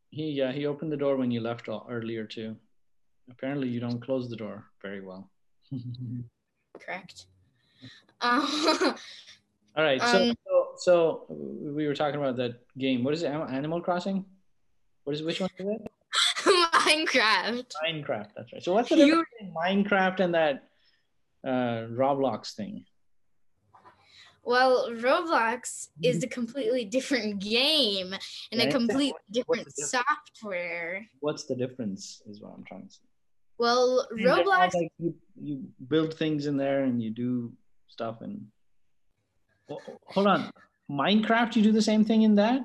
He 0.10 0.32
yeah 0.32 0.52
he 0.52 0.66
opened 0.66 0.92
the 0.92 0.98
door 0.98 1.16
when 1.16 1.32
you 1.32 1.40
left 1.40 1.70
earlier 1.70 2.26
too. 2.26 2.58
Apparently 3.32 3.70
you 3.70 3.80
don't 3.80 4.02
close 4.02 4.30
the 4.30 4.36
door 4.36 4.66
very 4.82 5.00
well. 5.00 5.30
Correct. 6.82 7.28
Um, 8.20 8.44
All 9.78 9.84
right. 9.90 10.02
So, 10.02 10.24
Um, 10.24 10.36
so 10.46 10.54
so 10.78 11.26
we 11.78 11.88
were 11.88 11.96
talking 11.96 12.20
about 12.20 12.36
that 12.36 12.54
game. 12.78 13.06
What 13.06 13.14
is 13.14 13.24
it? 13.24 13.32
Animal 13.32 13.80
Crossing. 13.80 14.26
What 15.06 15.16
is 15.16 15.24
which 15.24 15.40
one 15.40 15.50
is 15.58 15.68
it? 15.76 15.82
Minecraft. 16.44 17.72
Minecraft. 17.86 18.32
That's 18.36 18.52
right. 18.52 18.64
So 18.64 18.74
what's 18.74 18.90
the 18.90 18.98
difference 18.98 19.30
between 19.40 19.54
Minecraft 19.56 20.20
and 20.20 20.34
that 20.34 20.68
uh, 21.46 21.88
Roblox 22.04 22.56
thing? 22.56 22.84
Well, 24.48 24.90
Roblox 24.92 25.90
is 26.02 26.20
mm-hmm. 26.20 26.24
a 26.24 26.28
completely 26.28 26.86
different 26.86 27.40
game 27.40 28.14
and 28.54 28.62
a 28.62 28.64
Right. 28.64 28.72
completely 28.72 29.14
different 29.30 29.68
software. 29.74 31.06
What's 31.20 31.44
the 31.44 31.56
difference? 31.56 32.22
Is 32.26 32.40
what 32.42 32.54
I'm 32.54 32.64
trying 32.64 32.88
to 32.88 32.94
say. 32.94 33.02
Well, 33.58 34.08
They're 34.10 34.26
Roblox. 34.26 34.74
like 34.74 34.94
you, 35.00 35.14
you 35.36 35.64
build 35.90 36.14
things 36.14 36.48
in 36.48 36.56
there 36.56 36.86
and 36.86 37.04
you 37.04 37.10
do 37.10 37.52
stuff 37.90 38.22
and 38.22 38.48
Oh, 39.70 39.80
hold 40.06 40.28
on 40.28 40.50
minecraft 40.90 41.58
you 41.58 41.62
do 41.62 41.74
the 41.74 41.82
same 41.82 42.06
thing 42.06 42.22
in 42.22 42.36
that 42.36 42.62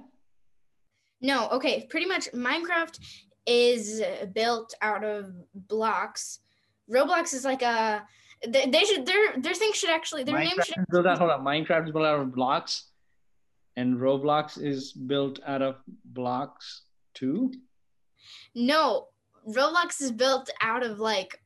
No, 1.20 1.48
okay, 1.48 1.88
pretty 1.90 2.06
much 2.06 2.30
Minecraft 2.30 2.96
is 3.44 4.00
built 4.32 4.72
out 4.80 5.02
of 5.02 5.34
blocks. 5.52 6.38
Roblox 6.88 7.34
is 7.34 7.44
like 7.44 7.62
a 7.62 8.06
they, 8.48 8.66
they 8.66 8.84
should 8.84 9.06
their 9.06 9.36
their 9.38 9.54
thing 9.54 9.72
should 9.72 9.90
actually 9.90 10.24
their 10.24 10.38
name 10.38 10.56
should 10.64 10.84
built 10.90 11.06
out, 11.06 11.18
hold 11.18 11.30
on 11.30 11.44
minecraft 11.44 11.86
is 11.86 11.92
built 11.92 12.04
out 12.04 12.20
of 12.20 12.34
blocks 12.34 12.90
and 13.76 13.96
roblox 13.96 14.60
is 14.60 14.92
built 14.92 15.40
out 15.46 15.62
of 15.62 15.76
blocks 16.04 16.82
too 17.14 17.52
no 18.54 19.08
Roblox 19.48 20.00
is 20.00 20.12
built 20.12 20.50
out 20.60 20.84
of 20.84 21.00
like 21.00 21.40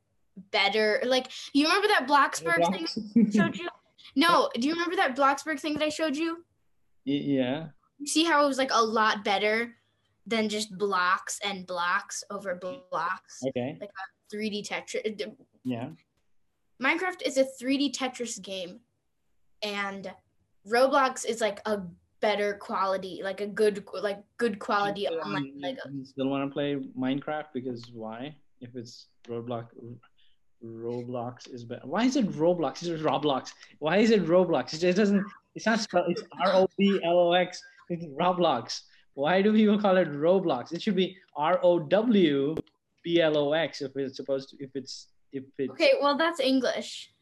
better 0.53 1.01
like 1.05 1.31
you 1.55 1.65
remember 1.65 1.89
that 1.89 2.07
Bloxburg 2.07 2.71
thing 2.71 2.87
I 3.17 3.31
showed 3.31 3.57
you? 3.57 3.69
No, 4.19 4.49
do 4.55 4.67
you 4.67 4.75
remember 4.75 4.97
that 4.97 5.17
Bloxburg 5.17 5.61
thing 5.61 5.75
that 5.75 5.83
I 5.83 5.89
showed 5.89 6.17
you? 6.17 6.45
Yeah 7.05 7.69
see 8.05 8.25
how 8.25 8.45
it 8.45 8.49
was 8.49 8.59
like 8.59 8.71
a 8.73 8.83
lot 8.83 9.25
better 9.25 9.75
than 10.27 10.49
just 10.49 10.77
blocks 10.77 11.39
and 11.45 11.67
blocks 11.67 12.23
over 12.31 12.55
blocks. 12.55 13.43
okay 13.49 13.79
Like 13.81 13.91
a 13.91 14.37
3D 14.37 14.69
Tetris. 14.69 15.33
yeah 15.65 15.89
Minecraft 16.83 17.23
is 17.25 17.39
a 17.39 17.45
3D 17.45 17.95
Tetris 17.95 18.41
game, 18.43 18.81
and 19.63 20.13
Roblox 20.69 21.25
is 21.25 21.41
like 21.41 21.61
a 21.65 21.81
better 22.21 22.55
quality, 22.55 23.21
like 23.23 23.41
a 23.41 23.47
good, 23.47 23.85
like 24.03 24.23
good 24.37 24.59
quality 24.59 25.07
still 25.07 25.21
online 25.21 25.53
Lego. 25.61 25.83
you 25.93 26.05
still 26.05 26.29
want 26.29 26.49
to 26.49 26.53
play 26.53 26.77
minecraft 26.99 27.47
because 27.55 27.91
why? 27.93 28.35
If 28.61 28.75
it's 28.75 29.07
roblox 29.29 29.67
roblox 30.65 31.53
is 31.53 31.63
better 31.65 31.87
why 31.87 32.05
is 32.05 32.17
it 32.17 32.31
roblox? 32.33 32.83
It's 32.83 33.03
roblox. 33.03 33.53
Why 33.79 33.99
is 33.99 34.11
it 34.11 34.25
roblox? 34.27 34.73
It 34.75 34.79
just 34.79 34.97
doesn't 34.97 35.25
it's 35.55 35.67
not 35.67 35.81
spelled 35.81 36.11
it's 36.11 36.23
r-o-b-l-o-x 36.41 37.63
it's 37.91 38.07
roblox. 38.07 38.81
Why 39.15 39.43
do 39.43 39.53
people 39.53 39.79
call 39.79 39.97
it 39.97 40.11
roblox? 40.13 40.73
It 40.73 40.83
should 40.83 40.97
be 40.97 41.17
r-o-w-b-l-o-x 41.37 42.63
if 43.83 43.97
it's 43.97 44.17
supposed 44.17 44.51
to 44.51 44.57
if 44.63 44.71
it's 44.75 45.09
if 45.33 45.45
it's 45.59 45.71
Okay, 45.73 45.93
well 46.01 46.17
that's 46.17 46.41
English. 46.41 47.13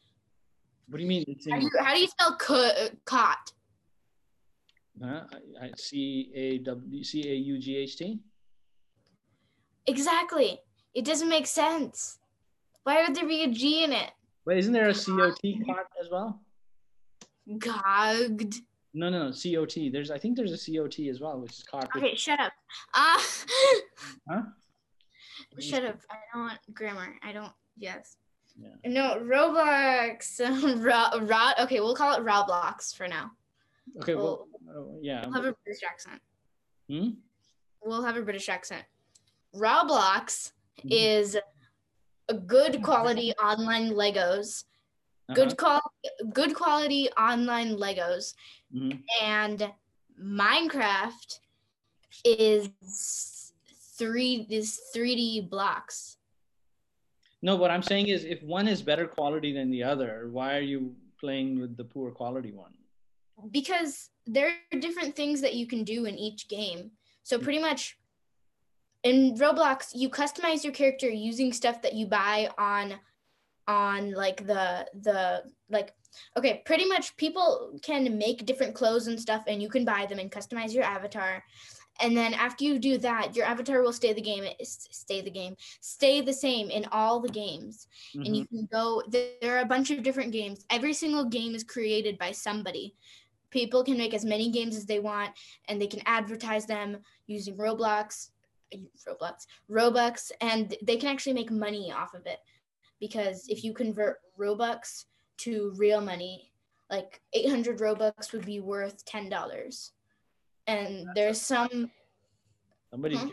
what 0.88 0.99
do 0.99 1.02
you 1.02 1.08
mean 1.08 1.25
it's 1.28 1.49
How 1.50 1.58
do 1.58 1.64
you, 1.64 1.70
how 1.80 1.94
do 1.94 2.00
you 2.00 2.06
spell 2.08 2.37
co- 2.37 2.88
cot? 3.04 3.52
huh? 5.02 5.25
I- 5.61 5.66
I- 5.66 5.73
c-a-w 5.76 7.02
c-a-u-g-h-t 7.04 8.20
Exactly. 9.87 10.61
It 10.94 11.04
doesn't 11.04 11.28
make 11.28 11.46
sense. 11.46 12.18
Why 12.84 13.02
would 13.06 13.14
there 13.14 13.26
be 13.28 13.42
a 13.44 13.49
G 13.49 13.84
in 13.84 13.92
it? 13.92 14.11
wait 14.46 14.58
isn't 14.58 14.73
there 14.75 14.88
a 14.88 14.94
c-o-t 14.94 15.62
cot 15.66 15.87
as 16.00 16.11
well 16.11 16.40
Gogged. 17.58 18.54
No, 18.94 19.11
no, 19.11 19.28
no, 19.28 19.32
COT. 19.32 19.90
There's, 19.92 20.11
I 20.11 20.18
think 20.18 20.37
there's 20.37 20.52
a 20.52 20.58
COT 20.73 21.00
as 21.11 21.20
well, 21.20 21.38
which 21.40 21.52
is 21.52 21.62
caught. 21.64 21.88
Okay, 21.96 22.14
shut 22.14 22.38
up. 22.40 22.52
Ah, 22.94 23.23
Huh? 24.30 24.42
shut 25.61 25.84
up. 25.84 25.99
I 26.11 26.16
don't 26.32 26.42
want 26.46 26.58
grammar. 26.73 27.16
I 27.23 27.32
don't. 27.32 27.52
Yes. 27.76 28.16
Yeah. 28.57 28.69
No, 28.87 29.16
Roblox. 29.21 30.38
Ro- 30.85 31.21
Rod. 31.26 31.54
Okay, 31.61 31.81
we'll 31.81 31.95
call 31.97 32.16
it 32.16 32.25
Roblox 32.25 32.95
for 32.95 33.09
now. 33.09 33.33
Okay, 34.00 34.14
well, 34.14 34.47
uh, 34.69 34.83
yeah. 35.02 35.25
We'll 35.25 35.35
have 35.35 35.45
a 35.45 35.54
British 35.64 35.83
accent. 35.88 36.21
Hmm? 36.88 37.09
We'll 37.83 38.02
have 38.04 38.16
a 38.16 38.23
British 38.23 38.49
accent. 38.49 38.85
Roblox 39.54 40.52
Mhm. 40.85 40.90
is 40.90 41.37
a 42.28 42.35
good 42.35 42.83
quality 42.83 43.33
online 43.43 43.90
Legos. 43.93 44.64
Uh-huh. 45.28 45.35
Good 45.35 45.57
qual 45.57 45.81
good 46.33 46.54
quality 46.54 47.09
online 47.12 47.76
Legos. 47.76 48.35
Mhm. 48.75 49.02
And 49.23 49.73
Minecraft 50.21 51.40
is 52.25 52.71
three 53.99 54.47
is 54.50 54.81
3D 54.95 55.49
blocks. 55.49 56.16
No, 57.44 57.56
what 57.56 57.70
I'm 57.70 57.82
saying 57.82 58.08
is 58.08 58.24
if 58.24 58.42
one 58.42 58.66
is 58.66 58.80
better 58.80 59.06
quality 59.06 59.52
than 59.52 59.70
the 59.70 59.82
other, 59.82 60.28
why 60.32 60.56
are 60.56 60.62
you 60.62 60.94
playing 61.20 61.60
with 61.60 61.76
the 61.76 61.84
poor 61.84 62.10
quality 62.10 62.52
one? 62.52 62.72
Because 63.50 64.08
there 64.24 64.48
are 64.48 64.78
different 64.80 65.14
things 65.14 65.42
that 65.42 65.52
you 65.52 65.66
can 65.66 65.84
do 65.84 66.06
in 66.06 66.18
each 66.18 66.48
game. 66.48 66.92
So 67.22 67.38
pretty 67.38 67.58
much 67.58 67.98
in 69.02 69.34
Roblox, 69.34 69.88
you 69.92 70.08
customize 70.08 70.64
your 70.64 70.72
character 70.72 71.06
using 71.10 71.52
stuff 71.52 71.82
that 71.82 71.92
you 71.92 72.06
buy 72.06 72.48
on 72.56 72.94
on 73.68 74.12
like 74.12 74.46
the 74.46 74.86
the 75.02 75.42
like 75.68 75.92
okay 76.36 76.62
pretty 76.64 76.86
much 76.86 77.16
people 77.16 77.78
can 77.82 78.16
make 78.18 78.44
different 78.44 78.74
clothes 78.74 79.06
and 79.06 79.18
stuff 79.18 79.44
and 79.46 79.62
you 79.62 79.70
can 79.70 79.86
buy 79.86 80.04
them 80.04 80.18
and 80.18 80.30
customize 80.30 80.74
your 80.74 80.84
avatar 80.84 81.42
and 82.00 82.16
then 82.16 82.34
after 82.34 82.64
you 82.64 82.78
do 82.78 82.98
that 82.98 83.34
your 83.36 83.46
avatar 83.46 83.82
will 83.82 83.92
stay 83.92 84.12
the 84.12 84.20
game 84.20 84.44
stay 84.62 85.20
the 85.20 85.30
game 85.30 85.56
stay 85.80 86.20
the 86.20 86.32
same 86.32 86.70
in 86.70 86.84
all 86.92 87.20
the 87.20 87.28
games 87.28 87.86
mm-hmm. 88.14 88.26
and 88.26 88.36
you 88.36 88.44
mm-hmm. 88.44 88.56
can 88.56 88.68
go 88.72 89.02
there 89.08 89.56
are 89.56 89.60
a 89.60 89.66
bunch 89.66 89.90
of 89.90 90.02
different 90.02 90.32
games 90.32 90.64
every 90.70 90.92
single 90.92 91.24
game 91.24 91.54
is 91.54 91.64
created 91.64 92.18
by 92.18 92.30
somebody 92.30 92.94
people 93.50 93.84
can 93.84 93.96
make 93.96 94.14
as 94.14 94.24
many 94.24 94.50
games 94.50 94.76
as 94.76 94.86
they 94.86 94.98
want 94.98 95.30
and 95.68 95.80
they 95.80 95.86
can 95.86 96.02
advertise 96.06 96.66
them 96.66 96.98
using 97.26 97.56
roblox 97.56 98.30
roblox 99.08 99.46
robux 99.70 100.32
and 100.40 100.76
they 100.82 100.96
can 100.96 101.08
actually 101.08 101.32
make 101.32 101.50
money 101.50 101.92
off 101.92 102.14
of 102.14 102.26
it 102.26 102.38
because 103.00 103.46
if 103.48 103.62
you 103.64 103.74
convert 103.74 104.18
Robux 104.38 105.04
to 105.38 105.72
real 105.76 106.00
money, 106.00 106.50
like 106.90 107.20
800 107.32 107.78
Robux 107.78 108.32
would 108.32 108.46
be 108.46 108.60
worth 108.60 109.04
$10. 109.04 109.90
And 110.66 111.09
there's 111.14 111.40
some. 111.40 111.90
Somebody 112.90 113.16
huh? 113.16 113.28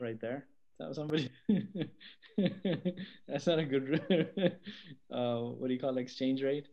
right 0.00 0.20
there. 0.20 0.46
That 0.78 0.88
was 0.88 0.96
somebody. 0.96 1.30
That's 3.28 3.46
not 3.46 3.58
a 3.58 3.64
good. 3.64 4.00
uh, 5.12 5.36
what 5.38 5.68
do 5.68 5.74
you 5.74 5.80
call 5.80 5.96
it, 5.96 6.00
exchange 6.00 6.42
rate? 6.42 6.68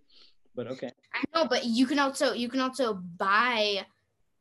But 0.55 0.67
okay. 0.67 0.91
I 1.13 1.23
know, 1.33 1.47
but 1.47 1.65
you 1.65 1.85
can 1.85 1.99
also 1.99 2.33
you 2.33 2.49
can 2.49 2.59
also 2.59 2.93
buy 2.93 3.85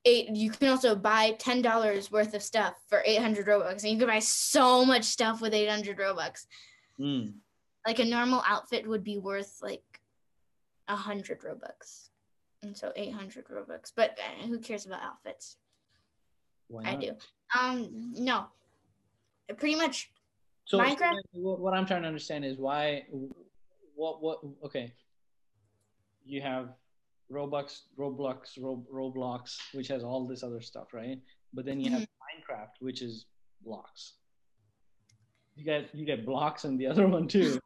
eight. 0.05 0.29
You 0.31 0.51
can 0.51 0.69
also 0.69 0.95
buy 0.95 1.33
ten 1.39 1.63
dollars 1.63 2.13
worth 2.13 2.35
of 2.35 2.43
stuff 2.43 2.75
for 2.89 3.03
eight 3.07 3.21
hundred 3.21 3.47
robux, 3.47 3.83
and 3.83 3.93
you 3.93 3.99
can 3.99 4.07
buy 4.07 4.19
so 4.19 4.85
much 4.85 5.05
stuff 5.05 5.41
with 5.41 5.55
eight 5.55 5.69
hundred 5.69 5.99
robux. 5.99 6.47
Mm 7.01 7.35
like 7.87 7.99
a 7.99 8.05
normal 8.05 8.43
outfit 8.47 8.87
would 8.87 9.05
be 9.05 9.19
worth 9.19 9.59
like 9.63 10.01
a 10.89 10.97
hundred 10.97 11.41
robux 11.41 12.09
and 12.65 12.77
so 12.77 12.93
800 12.97 13.47
robux. 13.49 13.93
But 13.95 14.19
uh, 14.19 14.47
who 14.47 14.59
cares 14.59 14.87
about 14.87 15.03
outfits? 15.03 15.57
I 16.85 16.97
do. 16.97 17.13
Um 17.59 18.13
no. 18.15 18.47
Pretty 19.57 19.77
much 19.77 20.11
so 20.67 20.79
minecraft 20.79 21.19
what 21.33 21.75
i'm 21.75 21.85
trying 21.85 22.01
to 22.01 22.09
understand 22.09 22.43
is 22.43 22.57
why 22.57 23.05
what 23.95 24.23
what 24.23 24.41
okay. 24.65 24.93
You 26.25 26.41
have 26.41 26.71
robux 27.31 27.83
roblox 27.99 28.59
Rob, 28.61 28.85
roblox 28.93 29.59
which 29.73 29.89
has 29.89 30.03
all 30.03 30.27
this 30.27 30.43
other 30.43 30.61
stuff 30.61 30.95
right? 30.95 31.21
But 31.53 31.65
then 31.65 31.81
you 31.81 31.91
have 31.91 32.01
mm-hmm. 32.01 32.53
minecraft 32.53 32.81
which 32.81 33.03
is 33.03 33.27
blocks. 33.65 34.15
You 35.55 35.65
get 35.65 35.95
you 35.95 36.05
get 36.05 36.27
blocks 36.27 36.65
in 36.65 36.77
the 36.77 36.87
other 36.87 37.07
one 37.17 37.29
too. 37.29 37.61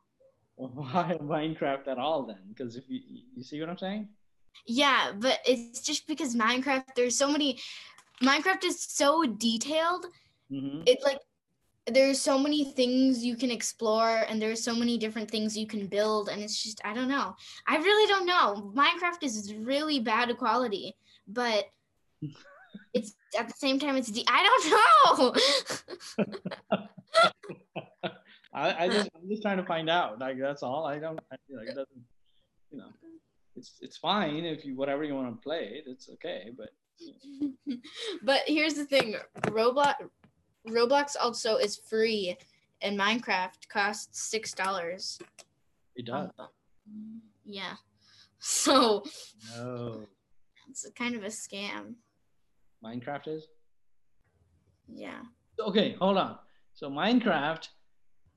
Why 0.56 1.16
Minecraft 1.22 1.86
at 1.86 1.98
all 1.98 2.26
then? 2.26 2.40
Because 2.48 2.76
if 2.76 2.84
you 2.88 3.00
you 3.36 3.44
see 3.44 3.60
what 3.60 3.70
I'm 3.70 3.78
saying? 3.78 4.08
Yeah, 4.66 5.12
but 5.16 5.38
it's 5.46 5.80
just 5.80 6.06
because 6.06 6.34
Minecraft. 6.34 6.94
There's 6.96 7.16
so 7.16 7.30
many. 7.30 7.58
Minecraft 8.22 8.64
is 8.64 8.82
so 8.82 9.24
detailed. 9.24 10.06
Mm-hmm. 10.50 10.82
It's 10.86 11.04
like 11.04 11.18
there's 11.86 12.20
so 12.20 12.38
many 12.38 12.64
things 12.72 13.24
you 13.24 13.36
can 13.36 13.50
explore 13.50 14.24
and 14.28 14.42
there's 14.42 14.62
so 14.62 14.74
many 14.74 14.98
different 14.98 15.30
things 15.30 15.56
you 15.56 15.66
can 15.66 15.86
build 15.86 16.28
and 16.28 16.42
it's 16.42 16.62
just 16.62 16.82
i 16.84 16.92
don't 16.92 17.08
know 17.08 17.34
i 17.66 17.78
really 17.78 18.06
don't 18.06 18.26
know 18.26 18.70
minecraft 18.76 19.22
is 19.22 19.54
really 19.54 19.98
bad 19.98 20.36
quality 20.36 20.94
but 21.26 21.64
it's 22.92 23.14
at 23.38 23.48
the 23.48 23.54
same 23.56 23.78
time 23.78 23.96
it's 23.96 24.10
de- 24.10 24.26
i 24.28 24.42
don't 25.16 25.32
know 26.28 26.84
I, 28.58 28.84
I 28.84 28.88
just 28.88 29.10
I'm 29.14 29.28
just 29.28 29.42
trying 29.42 29.58
to 29.58 29.64
find 29.64 29.88
out. 29.88 30.18
Like 30.18 30.38
that's 30.38 30.62
all. 30.62 30.84
I 30.84 30.98
don't 30.98 31.20
I, 31.30 31.36
like 31.54 31.68
it 31.68 31.76
doesn't 31.76 32.04
you 32.72 32.78
know 32.78 32.88
it's 33.58 33.78
it's 33.80 33.96
fine 33.96 34.44
if 34.44 34.64
you 34.64 34.76
whatever 34.76 35.04
you 35.04 35.14
want 35.14 35.34
to 35.34 35.42
play 35.42 35.64
it, 35.76 35.84
it's 35.86 36.08
okay. 36.10 36.50
But 36.56 36.70
but 38.22 38.40
here's 38.46 38.74
the 38.74 38.84
thing, 38.84 39.16
Roblox 39.42 39.94
Roblox 40.68 41.16
also 41.20 41.56
is 41.56 41.76
free, 41.76 42.36
and 42.82 42.98
Minecraft 42.98 43.68
costs 43.68 44.22
six 44.30 44.52
dollars. 44.52 45.18
It 45.96 46.06
does. 46.06 46.30
Um, 46.38 47.20
yeah. 47.44 47.74
So. 48.40 49.02
No. 49.56 50.04
It's 50.70 50.88
kind 50.96 51.16
of 51.16 51.24
a 51.24 51.26
scam. 51.26 51.94
Minecraft 52.84 53.26
is. 53.26 53.48
Yeah. 54.86 55.22
Okay, 55.58 55.96
hold 55.98 56.18
on. 56.18 56.38
So 56.74 56.88
Minecraft 56.88 57.66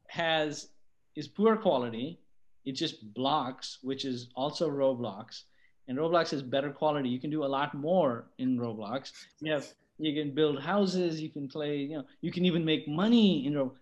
has 0.07 0.69
is 1.15 1.27
poor 1.27 1.55
quality. 1.55 2.19
It 2.65 2.73
just 2.73 3.13
blocks, 3.13 3.79
which 3.81 4.05
is 4.05 4.29
also 4.35 4.69
Roblox. 4.69 5.43
And 5.87 5.97
Roblox 5.97 6.31
is 6.33 6.41
better 6.41 6.71
quality. 6.71 7.09
You 7.09 7.19
can 7.19 7.29
do 7.29 7.43
a 7.43 7.51
lot 7.57 7.73
more 7.73 8.27
in 8.37 8.57
Roblox. 8.57 9.11
You 9.41 9.51
have 9.53 9.67
you 9.97 10.13
can 10.19 10.33
build 10.33 10.59
houses, 10.59 11.21
you 11.21 11.29
can 11.29 11.47
play, 11.47 11.77
you 11.77 11.97
know, 11.97 12.05
you 12.21 12.31
can 12.31 12.43
even 12.45 12.65
make 12.65 12.87
money 12.87 13.45
in 13.45 13.53
Roblox. 13.53 13.75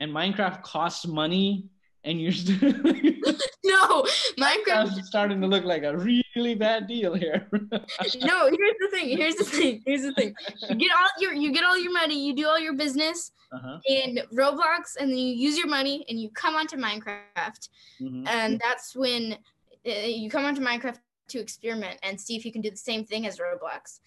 And 0.00 0.10
Minecraft 0.10 0.62
costs 0.62 1.06
money 1.06 1.70
and 2.04 2.20
you're 2.20 2.32
still 2.32 2.56
no 3.64 4.02
minecraft 4.38 4.98
is 4.98 5.06
starting 5.06 5.40
to 5.40 5.46
look 5.46 5.64
like 5.64 5.82
a 5.84 5.96
really 5.96 6.54
bad 6.54 6.86
deal 6.86 7.14
here. 7.14 7.48
No 8.22 8.46
here's 8.46 8.76
the 8.80 8.88
thing 8.90 9.16
here's 9.16 9.36
the 9.36 9.44
thing 9.44 9.82
here's 9.86 10.02
the 10.02 10.12
thing. 10.14 10.34
You 10.68 10.76
get 10.76 10.90
all 10.92 11.08
your 11.20 11.32
you 11.32 11.52
get 11.52 11.64
all 11.64 11.78
your 11.78 11.92
money 11.92 12.26
you 12.26 12.34
do 12.34 12.46
all 12.46 12.58
your 12.58 12.74
business 12.74 13.32
uh-huh. 13.52 13.78
in 13.86 14.18
roblox 14.34 14.96
and 14.98 15.10
then 15.10 15.18
you 15.18 15.34
use 15.34 15.56
your 15.56 15.68
money 15.68 16.04
and 16.08 16.18
you 16.20 16.30
come 16.30 16.54
onto 16.54 16.76
minecraft. 16.76 17.68
Mm-hmm. 18.00 18.26
and 18.26 18.60
that's 18.62 18.96
when 18.96 19.36
uh, 19.86 19.90
you 19.90 20.30
come 20.30 20.44
onto 20.44 20.62
minecraft 20.62 20.98
to 21.28 21.40
experiment 21.40 21.98
and 22.02 22.20
see 22.20 22.36
if 22.36 22.44
you 22.44 22.52
can 22.52 22.60
do 22.60 22.70
the 22.70 22.76
same 22.76 23.04
thing 23.04 23.26
as 23.26 23.38
roblox. 23.38 24.00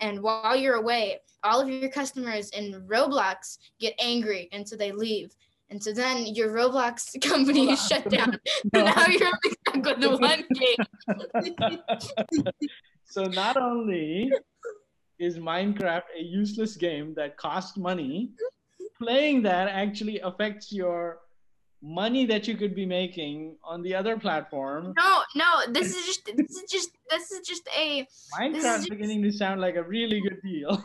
And 0.00 0.22
while 0.22 0.56
you're 0.56 0.76
away 0.76 1.20
all 1.44 1.60
of 1.60 1.68
your 1.68 1.90
customers 1.90 2.50
in 2.50 2.84
roblox 2.86 3.58
get 3.80 3.94
angry 4.00 4.48
and 4.52 4.66
so 4.66 4.76
they 4.76 4.92
leave 4.92 5.34
and 5.72 5.82
so 5.82 5.90
then 5.92 6.26
your 6.26 6.50
Roblox 6.50 7.18
company 7.28 7.70
is 7.72 7.84
shut 7.88 8.08
down. 8.08 8.38
No. 8.72 8.84
now 8.84 9.06
you're 9.06 9.26
only 9.26 9.56
stuck 9.60 9.84
with 9.84 10.00
the 10.00 10.16
one 10.18 10.44
game. 10.60 11.78
so 13.04 13.24
not 13.24 13.56
only 13.56 14.30
is 15.18 15.38
Minecraft 15.38 16.02
a 16.18 16.22
useless 16.22 16.76
game 16.76 17.14
that 17.16 17.36
costs 17.36 17.76
money, 17.76 18.30
playing 18.98 19.42
that 19.42 19.68
actually 19.68 20.20
affects 20.20 20.72
your 20.72 21.18
money 21.82 22.24
that 22.26 22.46
you 22.46 22.56
could 22.56 22.74
be 22.74 22.86
making 22.86 23.56
on 23.64 23.82
the 23.82 23.94
other 23.94 24.16
platform. 24.16 24.94
No, 24.96 25.22
no, 25.34 25.72
this 25.72 25.96
is 25.96 26.06
just 26.06 26.24
this 26.36 26.50
is 26.50 26.70
just 26.70 26.90
this 27.10 27.30
is 27.32 27.46
just 27.46 27.68
a 27.76 28.06
Minecraft 28.38 28.62
just... 28.62 28.90
beginning 28.90 29.22
to 29.22 29.32
sound 29.32 29.60
like 29.60 29.76
a 29.76 29.82
really 29.82 30.20
good 30.20 30.40
deal. 30.42 30.84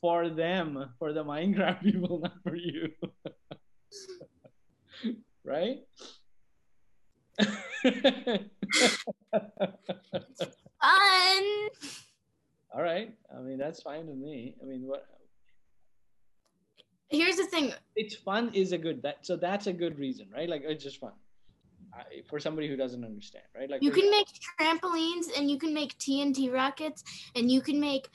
For 0.00 0.28
them, 0.28 0.90
for 0.98 1.12
the 1.12 1.24
Minecraft 1.24 1.82
people, 1.82 2.20
not 2.20 2.42
for 2.42 2.56
you. 2.56 2.90
right? 5.44 5.78
Fun. 7.38 8.50
All 12.74 12.82
right. 12.82 13.14
I 13.34 13.40
mean, 13.40 13.56
that's 13.58 13.82
fine 13.82 14.06
with 14.06 14.18
me. 14.18 14.54
I 14.62 14.66
mean, 14.66 14.82
what? 14.82 15.06
Here's 17.08 17.36
the 17.36 17.46
thing. 17.46 17.72
It's 17.94 18.16
fun 18.16 18.50
is 18.52 18.72
a 18.72 18.78
good 18.78 19.00
that 19.02 19.24
so 19.24 19.36
that's 19.36 19.68
a 19.68 19.72
good 19.72 19.96
reason, 19.98 20.26
right? 20.34 20.48
Like 20.48 20.62
it's 20.64 20.82
just 20.82 20.98
fun. 20.98 21.12
I, 21.94 22.22
for 22.28 22.40
somebody 22.40 22.68
who 22.68 22.76
doesn't 22.76 23.04
understand, 23.04 23.44
right? 23.56 23.70
Like 23.70 23.82
you 23.82 23.90
can 23.90 24.10
make 24.10 24.26
trampolines 24.60 25.26
and 25.36 25.50
you 25.50 25.58
can 25.58 25.72
make 25.72 25.96
TNT 25.98 26.52
rockets 26.52 27.02
and 27.34 27.50
you 27.50 27.62
can 27.62 27.80
make 27.80 28.08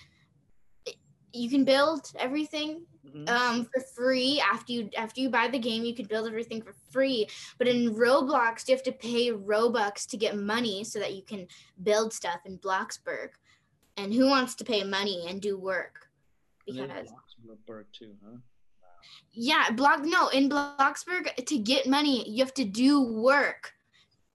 you 1.33 1.49
can 1.49 1.63
build 1.63 2.11
everything 2.17 2.85
mm-hmm. 3.05 3.27
um, 3.27 3.65
for 3.65 3.81
free 3.95 4.41
after 4.41 4.73
you 4.73 4.89
after 4.97 5.21
you 5.21 5.29
buy 5.29 5.47
the 5.47 5.59
game. 5.59 5.83
You 5.83 5.95
can 5.95 6.05
build 6.05 6.27
everything 6.27 6.61
for 6.61 6.73
free. 6.91 7.27
But 7.57 7.67
in 7.67 7.95
Roblox, 7.95 8.67
you 8.67 8.75
have 8.75 8.83
to 8.83 8.91
pay 8.91 9.31
Robux 9.31 10.07
to 10.07 10.17
get 10.17 10.37
money 10.37 10.83
so 10.83 10.99
that 10.99 11.13
you 11.13 11.23
can 11.23 11.47
build 11.83 12.13
stuff 12.13 12.41
in 12.45 12.57
Bloxburg. 12.57 13.29
And 13.97 14.13
who 14.13 14.27
wants 14.27 14.55
to 14.55 14.63
pay 14.63 14.83
money 14.83 15.25
and 15.27 15.41
do 15.41 15.57
work? 15.57 16.07
Because 16.65 16.89
Bloxburg 17.45 17.85
too, 17.91 18.13
huh? 18.23 18.37
Yeah, 19.33 19.71
block 19.71 20.03
no 20.03 20.27
in 20.27 20.49
Bloxburg 20.49 21.33
to 21.45 21.57
get 21.57 21.87
money 21.87 22.29
you 22.29 22.43
have 22.43 22.53
to 22.55 22.65
do 22.65 23.01
work, 23.01 23.73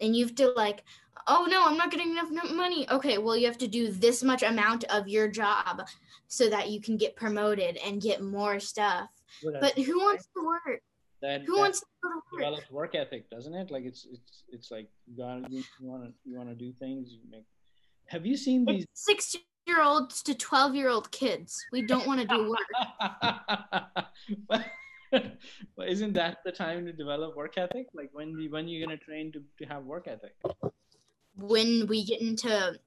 and 0.00 0.16
you 0.16 0.24
have 0.24 0.34
to 0.36 0.50
like 0.50 0.82
oh 1.26 1.46
no, 1.50 1.64
I'm 1.66 1.76
not 1.76 1.90
getting 1.90 2.10
enough 2.10 2.30
money. 2.52 2.88
Okay, 2.90 3.18
well, 3.18 3.36
you 3.36 3.46
have 3.46 3.58
to 3.58 3.68
do 3.68 3.90
this 3.90 4.22
much 4.22 4.42
amount 4.42 4.84
of 4.84 5.08
your 5.08 5.28
job 5.28 5.86
so 6.28 6.48
that 6.48 6.70
you 6.70 6.80
can 6.80 6.96
get 6.96 7.16
promoted 7.16 7.78
and 7.84 8.00
get 8.00 8.22
more 8.22 8.58
stuff. 8.60 9.10
Well, 9.42 9.54
But 9.60 9.78
who 9.78 9.98
wants 9.98 10.26
to 10.36 10.44
work? 10.44 10.80
that, 11.22 11.42
Who 11.42 11.54
that 11.54 11.60
wants 11.60 11.80
to 11.80 11.86
go 12.02 12.08
to 12.10 12.14
work? 12.32 12.40
develops 12.42 12.70
work 12.70 12.94
ethic, 12.94 13.30
doesn't 13.30 13.54
it? 13.54 13.70
Like 13.70 13.84
it's 13.84 14.06
it's 14.10 14.44
it's 14.50 14.70
like 14.70 14.88
you 15.06 15.16
gotta 15.16 15.46
you 15.50 15.62
want 15.80 16.04
to 16.04 16.12
you 16.24 16.36
want 16.36 16.48
to 16.48 16.54
do 16.54 16.72
things. 16.78 17.10
You 17.12 17.20
make. 17.30 17.44
Have 18.06 18.24
you 18.24 18.36
seen 18.36 18.64
these? 18.64 18.84
It's 18.84 19.04
six 19.04 19.36
year 19.66 19.82
olds 19.82 20.22
to 20.22 20.34
12 20.34 20.74
year 20.76 20.88
old 20.88 21.10
kids. 21.10 21.56
We 21.72 21.82
don't 21.82 22.06
want 22.06 22.20
to 22.20 22.26
do 22.26 22.54
work. 22.54 22.68
isn't 25.88 26.12
that 26.14 26.38
the 26.44 26.52
time 26.52 26.86
to 26.86 26.92
develop 26.92 27.36
work 27.36 27.58
ethic? 27.58 27.86
Like 27.94 28.10
when 28.12 28.48
when 28.50 28.68
you're 28.68 28.86
gonna 28.86 28.98
train 28.98 29.32
to, 29.32 29.42
to 29.58 29.64
have 29.72 29.84
work 29.84 30.06
ethic? 30.08 30.34
When 31.36 31.86
we 31.86 32.04
get 32.04 32.20
into, 32.20 32.78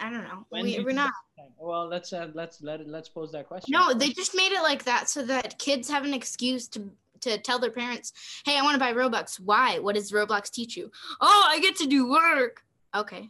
I 0.00 0.10
don't 0.10 0.24
know. 0.24 0.46
When 0.50 0.64
we, 0.64 0.78
we're 0.80 0.90
you- 0.90 0.96
not. 0.96 1.12
Well, 1.58 1.86
let's 1.88 2.12
uh, 2.12 2.28
let's 2.34 2.62
let 2.62 2.80
it, 2.80 2.88
let's 2.88 3.08
pose 3.08 3.32
that 3.32 3.48
question. 3.48 3.72
No, 3.72 3.92
they 3.94 4.10
just 4.10 4.34
made 4.34 4.52
it 4.52 4.62
like 4.62 4.84
that 4.84 5.08
so 5.08 5.22
that 5.26 5.58
kids 5.58 5.88
have 5.90 6.04
an 6.04 6.14
excuse 6.14 6.68
to 6.68 6.90
to 7.20 7.38
tell 7.38 7.58
their 7.58 7.70
parents, 7.70 8.12
"Hey, 8.44 8.58
I 8.58 8.62
want 8.62 8.74
to 8.74 8.78
buy 8.78 8.92
Robux. 8.92 9.40
Why? 9.40 9.78
What 9.78 9.94
does 9.94 10.12
Roblox 10.12 10.50
teach 10.50 10.76
you? 10.76 10.90
Oh, 11.20 11.44
I 11.48 11.60
get 11.60 11.76
to 11.76 11.86
do 11.86 12.08
work. 12.10 12.62
Okay. 12.94 13.28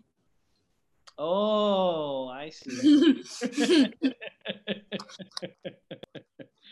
Oh, 1.16 2.28
I 2.28 2.50
see. 2.50 3.92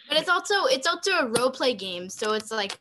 But 0.08 0.20
it's 0.20 0.28
also 0.28 0.66
it's 0.66 0.86
also 0.86 1.12
a 1.12 1.26
role 1.28 1.50
play 1.50 1.72
game, 1.74 2.10
so 2.10 2.32
it's 2.34 2.50
like 2.50 2.78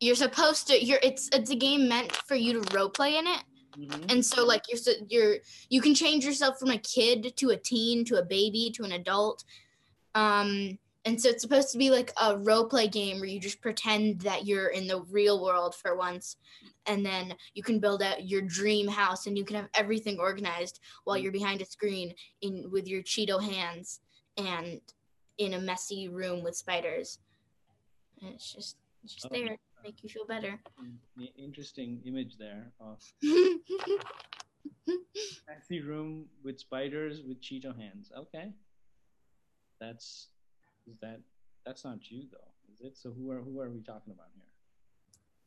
you're 0.00 0.14
supposed 0.14 0.66
to 0.68 0.82
you're 0.82 0.98
it's 1.02 1.28
it's 1.32 1.50
a 1.50 1.54
game 1.56 1.88
meant 1.88 2.10
for 2.12 2.34
you 2.36 2.62
to 2.62 2.74
role 2.76 2.88
play 2.88 3.18
in 3.18 3.26
it. 3.26 3.42
Mhm. 3.80 4.12
And 4.12 4.24
so 4.24 4.44
like 4.44 4.62
you're 4.68 4.78
so- 4.78 5.06
you're 5.08 5.38
you 5.68 5.80
can 5.80 5.94
change 5.94 6.24
yourself 6.24 6.58
from 6.58 6.70
a 6.70 6.78
kid 6.78 7.36
to 7.36 7.50
a 7.50 7.56
teen 7.56 8.04
to 8.06 8.16
a 8.16 8.24
baby 8.24 8.70
to 8.76 8.84
an 8.84 8.92
adult. 8.92 9.44
Um 10.14 10.78
and 11.06 11.18
so 11.20 11.30
it's 11.30 11.40
supposed 11.40 11.72
to 11.72 11.78
be 11.78 11.88
like 11.88 12.12
a 12.20 12.36
role 12.36 12.66
play 12.66 12.86
game 12.86 13.20
where 13.20 13.28
you 13.28 13.40
just 13.40 13.62
pretend 13.62 14.20
that 14.20 14.44
you're 14.44 14.68
in 14.68 14.86
the 14.86 15.00
real 15.04 15.42
world 15.42 15.74
for 15.74 15.96
once 15.96 16.36
and 16.84 17.06
then 17.06 17.34
you 17.54 17.62
can 17.62 17.80
build 17.80 18.02
out 18.02 18.28
your 18.28 18.42
dream 18.42 18.86
house 18.86 19.26
and 19.26 19.38
you 19.38 19.44
can 19.46 19.56
have 19.56 19.68
everything 19.72 20.18
organized 20.18 20.80
while 21.04 21.16
you're 21.16 21.32
behind 21.32 21.62
a 21.62 21.64
screen 21.64 22.14
in 22.42 22.70
with 22.70 22.86
your 22.86 23.02
Cheeto 23.02 23.42
hands 23.42 24.00
and 24.36 24.82
in 25.38 25.54
a 25.54 25.58
messy 25.58 26.08
room 26.08 26.42
with 26.42 26.54
spiders. 26.54 27.18
And 28.20 28.34
it's 28.34 28.52
just 28.52 28.76
it's 29.02 29.14
just 29.14 29.26
Oh, 29.26 29.30
there 29.32 29.56
make 29.82 30.02
you 30.02 30.08
feel 30.08 30.26
better. 30.26 30.60
Mm, 30.80 31.28
Interesting 31.36 32.00
image 32.04 32.36
there 32.38 32.72
of 32.80 33.02
fancy 35.46 35.80
room 35.80 36.26
with 36.44 36.58
spiders 36.58 37.22
with 37.26 37.40
Cheeto 37.40 37.76
hands. 37.78 38.10
Okay, 38.16 38.52
that's 39.80 40.28
is 40.86 40.98
that 41.00 41.20
that's 41.64 41.84
not 41.84 42.10
you 42.10 42.24
though, 42.30 42.52
is 42.72 42.80
it? 42.80 42.96
So 42.96 43.10
who 43.10 43.30
are 43.30 43.40
who 43.40 43.60
are 43.60 43.70
we 43.70 43.80
talking 43.80 44.12
about 44.12 44.28
here? 44.34 44.44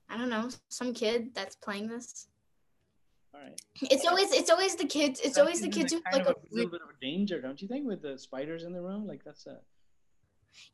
I 0.10 0.18
don't 0.18 0.30
know, 0.30 0.50
some 0.70 0.94
kid 0.94 1.34
that's 1.34 1.56
playing 1.56 1.88
this. 1.88 2.28
All 3.34 3.42
right, 3.42 3.60
It's 3.82 4.06
always 4.06 4.32
it's 4.32 4.52
always 4.52 4.76
the 4.76 4.86
kids. 4.86 5.20
It's 5.24 5.40
always 5.40 5.62
the 5.62 5.70
kids 5.70 5.92
who 5.92 6.02
like 6.12 6.28
a, 6.28 6.32
a 6.32 6.36
little 6.52 6.70
bit 6.72 6.82
of 6.82 6.90
a 6.90 7.00
danger, 7.02 7.42
don't 7.42 7.60
you 7.62 7.68
think, 7.68 7.88
with 7.88 8.02
the 8.02 8.18
spiders 8.18 8.64
in 8.64 8.74
the 8.74 8.82
room? 8.82 9.08
Like 9.08 9.24
that's 9.24 9.48
a 9.48 9.58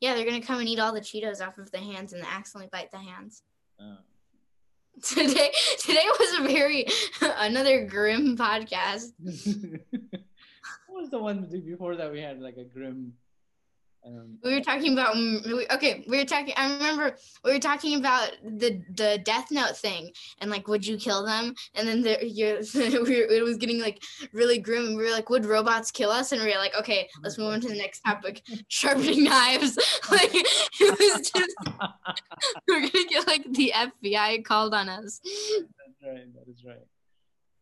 yeah, 0.00 0.14
they're 0.14 0.26
gonna 0.26 0.42
come 0.42 0.60
and 0.60 0.68
eat 0.68 0.78
all 0.78 0.92
the 0.92 1.00
Cheetos 1.00 1.40
off 1.46 1.56
of 1.56 1.70
the 1.70 1.78
hands 1.78 2.12
and 2.12 2.22
accidentally 2.22 2.68
bite 2.70 2.90
the 2.90 2.98
hands. 2.98 3.42
Today 5.02 5.50
today 5.78 6.04
was 6.18 6.40
a 6.40 6.42
very 6.42 6.86
another 7.22 7.86
grim 7.86 8.36
podcast. 8.36 9.12
what 10.88 11.00
was 11.02 11.08
the 11.10 11.18
one 11.18 11.48
before 11.64 11.96
that 11.96 12.12
we 12.12 12.20
had 12.20 12.40
like 12.40 12.58
a 12.58 12.64
grim? 12.64 13.14
Um, 14.06 14.38
We 14.42 14.54
were 14.54 14.62
talking 14.62 14.94
about 14.94 15.14
okay, 15.74 16.04
we 16.08 16.16
were 16.16 16.24
talking. 16.24 16.54
I 16.56 16.72
remember 16.72 17.16
we 17.44 17.52
were 17.52 17.58
talking 17.58 17.98
about 17.98 18.30
the 18.42 18.82
the 18.94 19.20
Death 19.22 19.50
Note 19.50 19.76
thing 19.76 20.10
and 20.38 20.50
like, 20.50 20.68
would 20.68 20.86
you 20.86 20.96
kill 20.96 21.24
them? 21.24 21.54
And 21.74 21.86
then 21.86 22.00
there, 22.02 22.22
you 22.24 22.60
we 22.74 22.98
were, 22.98 23.30
it 23.30 23.44
was 23.44 23.58
getting 23.58 23.80
like 23.80 24.02
really 24.32 24.58
grim. 24.58 24.86
And 24.86 24.96
we 24.96 25.04
were 25.04 25.10
like, 25.10 25.28
would 25.28 25.44
robots 25.44 25.90
kill 25.90 26.10
us? 26.10 26.32
And 26.32 26.40
we 26.40 26.48
were 26.48 26.58
like, 26.58 26.74
okay, 26.78 27.08
let's 27.22 27.36
move 27.36 27.52
on 27.52 27.60
to 27.60 27.68
the 27.68 27.76
next 27.76 28.00
topic: 28.00 28.42
sharpening 28.68 29.24
knives. 29.24 29.76
like 30.10 30.30
it 30.32 30.98
was 30.98 31.30
just 31.30 31.56
we're 32.66 32.80
gonna 32.80 33.04
get 33.08 33.26
like 33.26 33.44
the 33.52 33.72
FBI 33.76 34.44
called 34.44 34.72
on 34.72 34.88
us. 34.88 35.20
That's 35.22 36.02
right. 36.02 36.34
That 36.34 36.50
is 36.50 36.64
right. 36.64 36.86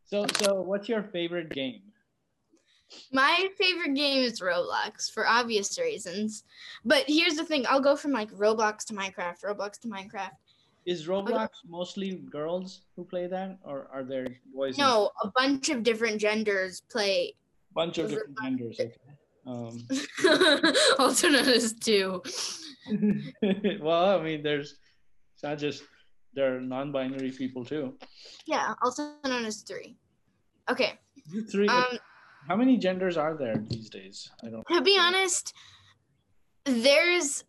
So, 0.04 0.24
so 0.40 0.62
what's 0.62 0.88
your 0.88 1.02
favorite 1.02 1.50
game? 1.50 1.82
My 3.12 3.48
favorite 3.58 3.94
game 3.94 4.22
is 4.22 4.40
Roblox 4.40 5.10
for 5.12 5.26
obvious 5.26 5.78
reasons. 5.78 6.44
But 6.84 7.04
here's 7.06 7.36
the 7.36 7.44
thing: 7.44 7.64
I'll 7.68 7.80
go 7.80 7.96
from 7.96 8.12
like 8.12 8.30
Roblox 8.32 8.84
to 8.86 8.94
Minecraft, 8.94 9.44
Roblox 9.44 9.80
to 9.80 9.88
Minecraft. 9.88 10.36
Is 10.86 11.06
Roblox 11.06 11.48
mostly 11.68 12.16
girls 12.30 12.82
who 12.96 13.04
play 13.04 13.26
that, 13.26 13.58
or 13.62 13.88
are 13.92 14.04
there 14.04 14.26
boys? 14.54 14.78
No, 14.78 15.10
a 15.22 15.30
bunch 15.34 15.68
of 15.68 15.82
different 15.82 16.18
genders 16.20 16.82
play. 16.90 17.34
bunch 17.74 17.98
of 17.98 18.08
different 18.08 18.38
genders. 18.42 18.80
Okay. 18.80 18.94
Um, 19.46 19.82
also 20.98 21.28
known 21.28 21.48
as 21.48 21.72
two. 21.74 22.22
well, 23.80 24.18
I 24.18 24.22
mean, 24.22 24.42
there's 24.42 24.76
it's 25.34 25.42
not 25.42 25.58
just 25.58 25.82
there 26.34 26.56
are 26.56 26.60
non-binary 26.60 27.32
people 27.32 27.64
too. 27.64 27.94
Yeah, 28.46 28.74
also 28.82 29.12
known 29.24 29.44
as 29.44 29.62
three. 29.62 29.96
Okay. 30.70 30.98
Three. 31.50 31.68
Um, 31.68 31.98
how 32.46 32.56
many 32.56 32.76
genders 32.76 33.16
are 33.16 33.36
there 33.36 33.56
these 33.68 33.90
days? 33.90 34.30
I 34.44 34.48
don't. 34.48 34.66
to 34.68 34.82
be 34.82 34.96
honest, 34.98 35.52
there's 36.64 37.44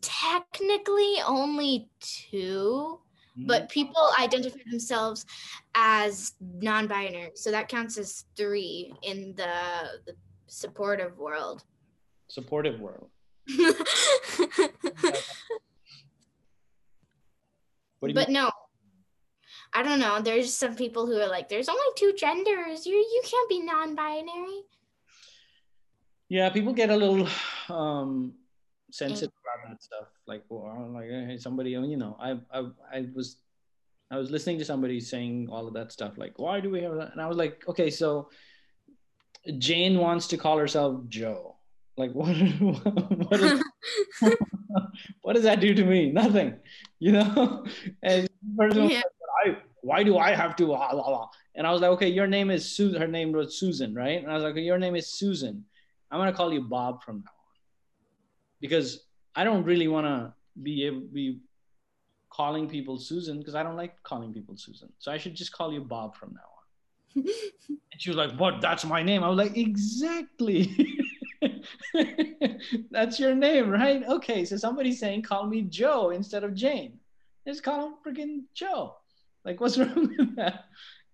technically 0.00 1.16
only 1.26 1.88
two, 2.00 3.00
hmm. 3.34 3.46
but 3.46 3.68
people 3.68 4.10
identify 4.20 4.58
themselves 4.70 5.26
as 5.74 6.32
non-binary, 6.40 7.32
so 7.34 7.50
that 7.50 7.68
counts 7.68 7.98
as 7.98 8.24
three 8.36 8.92
in 9.02 9.34
the, 9.36 9.52
the 10.06 10.14
supportive 10.46 11.18
world. 11.18 11.64
supportive 12.28 12.80
world. 12.80 13.08
What 18.00 18.08
do 18.08 18.12
you 18.12 18.14
but 18.14 18.28
mean? 18.28 18.34
no 18.34 18.50
i 19.74 19.82
don't 19.82 20.00
know 20.00 20.20
there's 20.20 20.52
some 20.52 20.74
people 20.74 21.06
who 21.06 21.16
are 21.20 21.28
like 21.28 21.48
there's 21.48 21.68
only 21.68 21.90
two 21.96 22.12
genders 22.16 22.86
you 22.86 22.94
you 22.96 23.22
can't 23.24 23.48
be 23.48 23.60
non-binary 23.60 24.64
Yeah, 26.30 26.48
people 26.50 26.72
get 26.72 26.90
a 26.90 26.96
little 26.96 27.26
um 27.68 28.34
sensitive 28.92 29.32
about 29.42 29.68
that 29.70 29.82
stuff. 29.82 30.08
Like, 30.26 30.44
well, 30.48 30.90
like 30.94 31.08
hey, 31.10 31.38
somebody, 31.38 31.70
you 31.70 31.96
know, 31.96 32.16
I, 32.20 32.38
I, 32.52 32.68
I 32.92 33.06
was, 33.14 33.36
I 34.10 34.16
was 34.16 34.30
listening 34.30 34.58
to 34.58 34.64
somebody 34.64 35.00
saying 35.00 35.48
all 35.50 35.66
of 35.66 35.74
that 35.74 35.92
stuff. 35.92 36.18
Like, 36.18 36.38
why 36.38 36.60
do 36.60 36.70
we 36.70 36.82
have 36.82 36.94
that? 36.96 37.12
And 37.12 37.20
I 37.20 37.26
was 37.26 37.36
like, 37.36 37.64
okay, 37.68 37.90
so 37.90 38.30
Jane 39.58 39.98
wants 39.98 40.28
to 40.28 40.36
call 40.36 40.58
herself 40.58 41.02
Joe. 41.08 41.56
Like, 41.96 42.12
what? 42.20 42.36
What, 42.36 43.40
is, 43.40 43.62
what 45.22 45.34
does 45.34 45.44
that 45.44 45.60
do 45.60 45.74
to 45.74 45.84
me? 45.84 46.12
Nothing, 46.12 46.54
you 46.98 47.12
know. 47.12 47.66
And 48.02 48.28
Yeah. 48.58 49.02
Why 49.82 50.02
do 50.02 50.18
I 50.18 50.34
have 50.34 50.56
to? 50.56 50.66
Blah, 50.66 50.92
blah, 50.92 51.08
blah. 51.08 51.28
And 51.54 51.66
I 51.66 51.72
was 51.72 51.80
like, 51.80 51.90
okay, 51.92 52.08
your 52.08 52.26
name 52.26 52.50
is 52.50 52.70
Susan. 52.70 53.00
Her 53.00 53.08
name 53.08 53.32
was 53.32 53.58
Susan, 53.58 53.94
right? 53.94 54.22
And 54.22 54.30
I 54.30 54.34
was 54.34 54.42
like, 54.42 54.56
your 54.56 54.78
name 54.78 54.96
is 54.96 55.08
Susan. 55.08 55.64
I'm 56.10 56.18
gonna 56.18 56.32
call 56.32 56.52
you 56.52 56.62
Bob 56.62 57.02
from 57.02 57.16
now 57.16 57.30
on 57.30 57.58
because 58.60 59.04
I 59.34 59.44
don't 59.44 59.64
really 59.64 59.88
want 59.88 60.06
to 60.06 60.34
be 60.62 60.84
able 60.86 61.00
be 61.00 61.40
calling 62.30 62.68
people 62.68 62.98
Susan 62.98 63.38
because 63.38 63.54
I 63.54 63.62
don't 63.62 63.76
like 63.76 64.02
calling 64.02 64.32
people 64.32 64.56
Susan. 64.56 64.92
So 64.98 65.12
I 65.12 65.18
should 65.18 65.34
just 65.34 65.52
call 65.52 65.72
you 65.72 65.80
Bob 65.80 66.16
from 66.16 66.34
now 66.34 67.22
on. 67.22 67.24
And 67.92 68.00
she 68.00 68.10
was 68.10 68.16
like, 68.16 68.36
"But 68.38 68.60
that's 68.60 68.84
my 68.84 69.02
name." 69.02 69.24
I 69.24 69.28
was 69.28 69.36
like, 69.36 69.56
"Exactly." 69.56 70.70
that's 72.90 73.18
your 73.18 73.34
name, 73.34 73.70
right? 73.70 74.06
Okay, 74.06 74.44
so 74.44 74.56
somebody's 74.56 75.00
saying, 75.00 75.22
"Call 75.22 75.46
me 75.46 75.62
Joe 75.62 76.10
instead 76.10 76.44
of 76.44 76.54
Jane." 76.54 76.98
Just 77.46 77.62
call 77.62 77.86
him 77.86 77.94
freaking 78.04 78.42
Joe. 78.54 78.96
Like, 79.44 79.60
what's 79.60 79.78
wrong 79.78 80.14
with 80.18 80.36
that? 80.36 80.64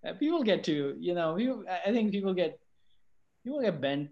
Uh, 0.06 0.12
people 0.14 0.42
get 0.42 0.64
to, 0.64 0.96
you 0.98 1.14
know, 1.14 1.34
people, 1.36 1.64
I 1.68 1.90
I 1.90 1.92
think 1.92 2.12
people 2.12 2.34
get 2.34 2.58
people 3.44 3.60
get 3.60 3.80
bent 3.80 4.10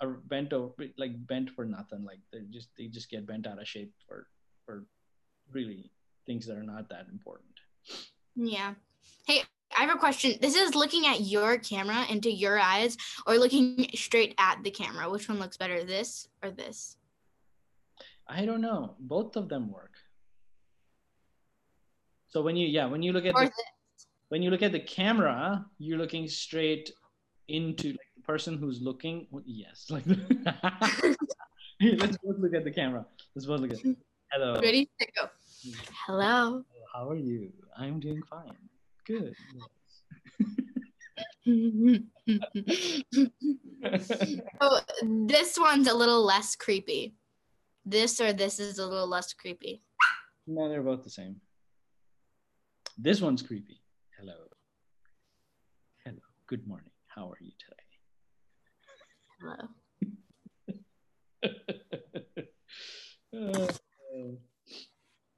or 0.00 0.20
bent 0.26 0.52
over 0.52 0.74
like 0.96 1.14
bent 1.26 1.50
for 1.50 1.64
nothing. 1.64 2.04
Like 2.04 2.20
they 2.32 2.40
just 2.50 2.68
they 2.76 2.86
just 2.86 3.10
get 3.10 3.26
bent 3.26 3.46
out 3.46 3.60
of 3.60 3.68
shape 3.68 3.92
for 4.08 4.26
for 4.64 4.84
really 5.52 5.90
things 6.26 6.46
that 6.46 6.56
are 6.56 6.62
not 6.62 6.88
that 6.88 7.06
important. 7.10 7.54
Yeah. 8.34 8.74
Hey 9.26 9.42
i 9.76 9.82
have 9.82 9.94
a 9.94 9.98
question. 9.98 10.34
This 10.40 10.54
is 10.54 10.74
looking 10.74 11.06
at 11.06 11.20
your 11.20 11.58
camera 11.58 12.06
into 12.08 12.30
your 12.30 12.58
eyes 12.58 12.96
or 13.26 13.36
looking 13.36 13.88
straight 13.94 14.34
at 14.38 14.62
the 14.62 14.70
camera. 14.70 15.10
Which 15.10 15.28
one 15.28 15.38
looks 15.38 15.56
better 15.56 15.84
this 15.84 16.28
or 16.42 16.50
this? 16.50 16.96
I 18.26 18.46
don't 18.46 18.60
know. 18.60 18.94
Both 18.98 19.36
of 19.36 19.48
them 19.48 19.70
work 19.70 19.92
so 22.28 22.42
when 22.42 22.56
you 22.56 22.66
yeah 22.66 22.86
when 22.86 23.02
you 23.02 23.12
look 23.12 23.24
at 23.24 23.34
the, 23.34 23.50
when 24.28 24.42
you 24.42 24.50
look 24.50 24.62
at 24.62 24.72
the 24.72 24.80
camera, 24.80 25.64
you're 25.78 25.98
looking 25.98 26.28
straight 26.28 26.90
into 27.48 27.88
like 27.88 28.12
the 28.16 28.22
person 28.22 28.58
who's 28.58 28.80
looking. 28.80 29.26
Yes, 29.44 29.86
like 29.90 30.04
let's 31.80 32.16
both 32.18 32.38
look 32.38 32.54
at 32.54 32.64
the 32.64 32.72
camera. 32.72 33.06
Let's 33.34 33.46
both 33.46 33.60
look 33.60 33.72
at. 33.72 33.78
Hello. 34.32 34.60
Ready 34.60 34.90
to 34.98 35.06
go. 35.16 35.28
Hello. 36.06 36.64
How 36.92 37.08
are 37.10 37.16
you? 37.16 37.52
I'm 37.76 38.00
doing 38.00 38.22
fine. 38.28 38.56
Good. 39.06 39.34
oh, 44.60 44.80
this 45.02 45.58
one's 45.58 45.86
a 45.88 45.94
little 45.94 46.24
less 46.24 46.56
creepy. 46.56 47.14
This 47.84 48.20
or 48.20 48.32
this 48.32 48.58
is 48.58 48.80
a 48.80 48.86
little 48.86 49.06
less 49.06 49.32
creepy. 49.32 49.82
No, 50.48 50.68
they're 50.68 50.82
both 50.82 51.04
the 51.04 51.10
same. 51.10 51.40
This 52.98 53.20
one's 53.20 53.42
creepy. 53.42 53.82
Hello. 54.18 54.32
Hello. 56.02 56.16
Good 56.46 56.66
morning. 56.66 56.90
How 57.08 57.28
are 57.30 57.36
you 57.42 57.52
today? 57.58 57.76
Hello. 63.32 63.68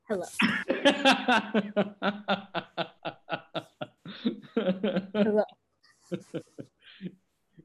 Hello. 0.08 0.24
Hello. 5.14 5.44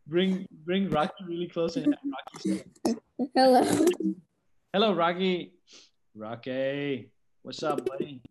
bring 0.07 0.47
bring 0.65 0.89
Rocky 0.89 1.23
really 1.27 1.47
close 1.47 1.77
and 1.77 1.95
Rocky. 2.03 2.63
Hello. 3.35 3.85
Hello, 4.73 4.93
Rocky. 4.93 5.53
Rocky, 6.15 7.11
what's 7.43 7.61
up, 7.61 7.85
buddy? 7.85 8.21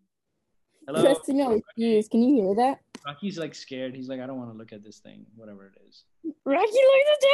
Hello. 0.87 1.01
Pressing 1.01 1.41
on 1.41 1.61
his 1.75 2.07
Can 2.07 2.21
you 2.21 2.43
hear 2.43 2.55
that? 2.55 2.79
Rocky's 3.05 3.37
like 3.37 3.55
scared. 3.55 3.95
He's 3.95 4.07
like, 4.07 4.19
I 4.19 4.25
don't 4.25 4.37
want 4.37 4.51
to 4.51 4.57
look 4.57 4.73
at 4.73 4.83
this 4.83 4.99
thing, 4.99 5.25
whatever 5.35 5.65
it 5.65 5.81
is. 5.87 6.03
Rocky, 6.45 6.61
look 6.61 6.67
at 6.67 7.19
the 7.19 7.27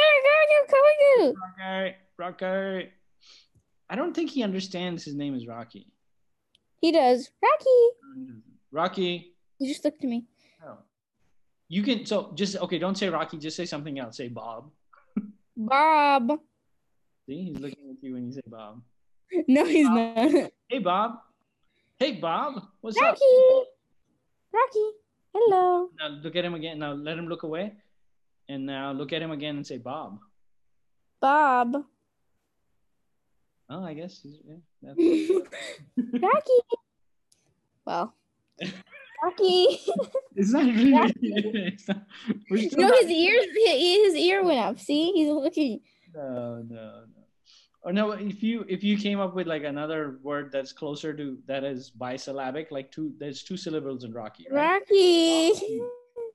dog. 1.18 1.34
Rocky, 1.58 1.96
Rocky. 2.18 2.90
I 3.88 3.96
don't 3.96 4.14
think 4.14 4.30
he 4.30 4.42
understands 4.42 5.04
his 5.04 5.14
name 5.14 5.34
is 5.34 5.46
Rocky. 5.46 5.92
He 6.80 6.92
does. 6.92 7.30
Rocky. 7.42 8.34
Rocky. 8.72 9.34
He 9.58 9.68
just 9.68 9.84
looked 9.84 10.02
at 10.02 10.08
me. 10.08 10.26
Oh. 10.64 10.78
You 11.68 11.82
can 11.82 12.06
so 12.06 12.32
just 12.34 12.56
okay. 12.56 12.78
Don't 12.78 12.96
say 12.96 13.08
Rocky. 13.08 13.36
Just 13.38 13.56
say 13.56 13.66
something 13.66 13.98
else. 13.98 14.16
Say 14.16 14.28
Bob. 14.28 14.70
Bob. 15.56 16.38
See, 17.26 17.44
he's 17.44 17.58
looking 17.58 17.90
at 17.90 18.02
you 18.02 18.14
when 18.14 18.26
you 18.26 18.32
say 18.32 18.42
Bob. 18.46 18.82
No, 19.46 19.64
he's 19.64 19.86
Bob. 19.86 20.16
not. 20.16 20.52
Hey, 20.68 20.78
Bob. 20.78 21.20
Hey, 22.00 22.12
Bob. 22.12 22.62
What's 22.80 22.98
Rocky. 22.98 23.10
up? 23.12 23.66
Rocky. 24.54 24.80
Rocky, 24.80 24.90
Hello. 25.34 25.90
Now 26.00 26.08
look 26.08 26.34
at 26.34 26.44
him 26.46 26.54
again. 26.54 26.78
Now 26.78 26.92
let 26.92 27.18
him 27.18 27.28
look 27.28 27.42
away, 27.42 27.74
and 28.48 28.64
now 28.64 28.90
look 28.92 29.12
at 29.12 29.20
him 29.20 29.30
again 29.30 29.56
and 29.56 29.66
say 29.66 29.76
Bob. 29.76 30.18
Bob. 31.20 31.76
Oh, 33.68 33.84
I 33.84 33.92
guess. 33.92 34.24
Yeah, 34.24 34.94
Rocky. 36.22 36.58
well. 37.84 38.14
Rocky. 39.22 39.78
It's 40.36 40.52
not 40.52 40.64
really. 40.64 41.12
It's 41.76 41.86
not, 41.86 42.00
no, 42.78 42.88
not, 42.88 43.02
his 43.02 43.10
ears. 43.10 43.46
His 43.54 44.14
ear 44.14 44.42
went 44.42 44.58
up. 44.58 44.78
See, 44.80 45.12
he's 45.12 45.28
looking. 45.28 45.80
No, 46.14 46.62
no, 46.66 47.04
no. 47.14 47.19
Or 47.82 47.92
no, 47.92 48.12
if 48.12 48.42
you 48.42 48.64
if 48.68 48.84
you 48.84 48.98
came 48.98 49.20
up 49.20 49.34
with 49.34 49.46
like 49.46 49.64
another 49.64 50.18
word 50.22 50.50
that's 50.52 50.72
closer 50.72 51.14
to 51.14 51.38
that 51.46 51.64
is 51.64 51.90
bisyllabic, 51.90 52.70
like 52.70 52.92
two 52.92 53.14
there's 53.18 53.42
two 53.42 53.56
syllables 53.56 54.04
in 54.04 54.12
Rocky. 54.12 54.46
Right? 54.50 54.80
Rocky. 54.80 55.80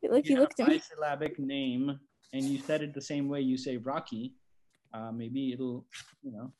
Look, 0.10 0.26
he 0.26 0.36
looked 0.36 0.60
at 0.60 0.68
me. 0.68 0.80
Bisyllabic 0.80 1.40
name, 1.40 2.00
and 2.34 2.44
you 2.44 2.60
said 2.60 2.82
it 2.82 2.94
the 2.94 3.02
same 3.02 3.28
way 3.28 3.42
you 3.42 3.58
say 3.58 3.78
Rocky. 3.78 4.34
Uh, 4.94 5.12
maybe 5.12 5.54
it'll, 5.54 5.86
you 6.24 6.32
know, 6.32 6.52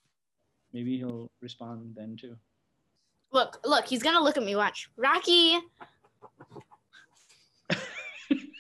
maybe 0.74 0.98
he'll 0.98 1.32
respond 1.42 1.94
then 1.96 2.18
too. 2.20 2.36
Look, 3.32 3.60
look, 3.66 3.86
he's 3.86 4.04
gonna 4.04 4.22
look 4.22 4.38
at 4.38 4.44
me. 4.44 4.56
Watch, 4.56 4.90
Rocky. 4.98 5.60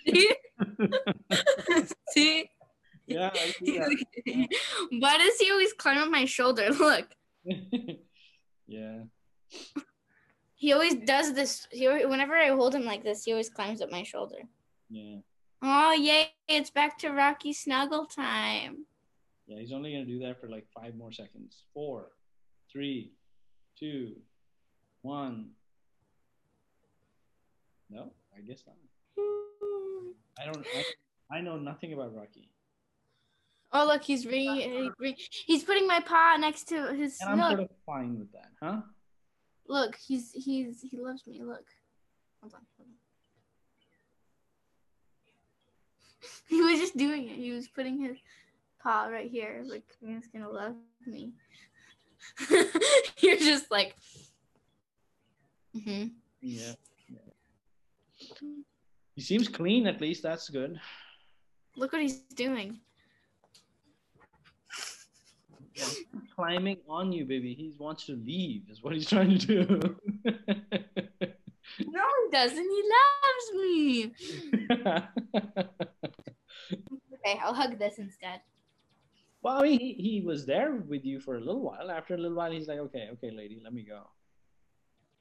See? 2.09 2.49
Yeah. 3.07 3.31
Why 4.99 5.17
does 5.17 5.37
he 5.39 5.51
always 5.51 5.73
climb 5.73 5.97
up 5.97 6.09
my 6.09 6.25
shoulder? 6.25 6.69
Look. 6.79 7.07
yeah. 8.67 9.03
He 10.55 10.73
always 10.73 10.95
does 10.95 11.33
this. 11.33 11.67
He 11.71 11.87
whenever 11.87 12.35
I 12.35 12.47
hold 12.47 12.73
him 12.73 12.85
like 12.85 13.03
this, 13.03 13.23
he 13.23 13.31
always 13.31 13.49
climbs 13.49 13.81
up 13.81 13.91
my 13.91 14.03
shoulder. 14.03 14.37
Yeah. 14.89 15.17
Oh 15.61 15.93
yay! 15.93 16.31
It's 16.47 16.69
back 16.69 16.97
to 16.99 17.09
Rocky 17.09 17.53
snuggle 17.53 18.05
time. 18.05 18.85
Yeah, 19.47 19.59
he's 19.59 19.71
only 19.71 19.91
gonna 19.91 20.05
do 20.05 20.19
that 20.19 20.39
for 20.39 20.49
like 20.49 20.65
five 20.73 20.95
more 20.95 21.11
seconds. 21.11 21.63
Four, 21.73 22.09
three, 22.71 23.13
two, 23.79 24.15
one. 25.01 25.51
No, 27.89 28.13
I 28.35 28.41
guess 28.41 28.63
not. 28.65 28.75
I 30.39 30.51
don't. 30.51 30.65
I, 30.65 31.37
I 31.37 31.41
know 31.41 31.57
nothing 31.57 31.93
about 31.93 32.15
Rocky. 32.15 32.49
Oh 33.77 33.85
look, 33.85 34.03
he's 34.05 34.25
re, 34.25 34.89
re 34.99 35.17
he's 35.45 35.65
putting 35.65 35.85
my 35.85 35.99
paw 35.99 36.37
next 36.39 36.69
to 36.69 36.93
his. 36.93 37.17
And 37.19 37.31
I'm 37.31 37.39
look. 37.39 37.49
sort 37.49 37.59
of 37.59 37.69
fine 37.85 38.17
with 38.17 38.31
that, 38.31 38.51
huh? 38.63 38.81
Look, 39.67 39.97
he's 39.97 40.31
he's 40.31 40.79
he 40.81 40.97
loves 40.97 41.27
me. 41.27 41.41
Look, 41.43 41.65
hold 42.41 42.53
on, 42.53 42.61
hold 42.77 42.87
on. 42.87 42.95
he 46.47 46.61
was 46.61 46.79
just 46.79 46.95
doing 46.95 47.27
it. 47.27 47.35
He 47.35 47.51
was 47.51 47.67
putting 47.67 47.99
his 47.99 48.15
paw 48.81 49.07
right 49.07 49.29
here, 49.29 49.61
like 49.65 49.83
he's 49.99 50.27
gonna 50.27 50.49
love 50.49 50.75
me. 51.05 51.33
You're 53.19 53.35
just 53.35 53.69
like. 53.69 53.93
Mm-hmm. 55.75 56.07
Yeah. 56.39 56.71
yeah. 57.09 58.29
He 59.15 59.21
seems 59.21 59.49
clean. 59.49 59.85
At 59.85 59.99
least 59.99 60.23
that's 60.23 60.47
good. 60.47 60.79
Look 61.75 61.91
what 61.91 62.01
he's 62.01 62.19
doing 62.35 62.79
climbing 66.35 66.77
on 66.89 67.11
you, 67.11 67.25
baby. 67.25 67.53
He 67.53 67.73
wants 67.77 68.05
to 68.07 68.13
leave, 68.13 68.63
is 68.69 68.83
what 68.83 68.93
he's 68.93 69.09
trying 69.09 69.37
to 69.37 69.45
do. 69.45 69.65
no, 70.25 70.41
he 71.79 72.31
doesn't. 72.31 72.57
He 72.57 72.83
loves 72.95 73.51
me. 73.53 74.13
okay, 77.13 77.39
I'll 77.41 77.53
hug 77.53 77.79
this 77.79 77.97
instead. 77.97 78.41
Well, 79.41 79.59
I 79.59 79.63
mean, 79.63 79.79
he, 79.79 79.93
he 79.93 80.21
was 80.21 80.45
there 80.45 80.73
with 80.75 81.05
you 81.05 81.19
for 81.19 81.35
a 81.35 81.39
little 81.39 81.61
while. 81.61 81.91
After 81.91 82.15
a 82.15 82.17
little 82.17 82.35
while, 82.35 82.51
he's 82.51 82.67
like, 82.67 82.79
okay, 82.79 83.09
okay, 83.13 83.31
lady, 83.31 83.61
let 83.63 83.73
me 83.73 83.83
go. 83.83 84.01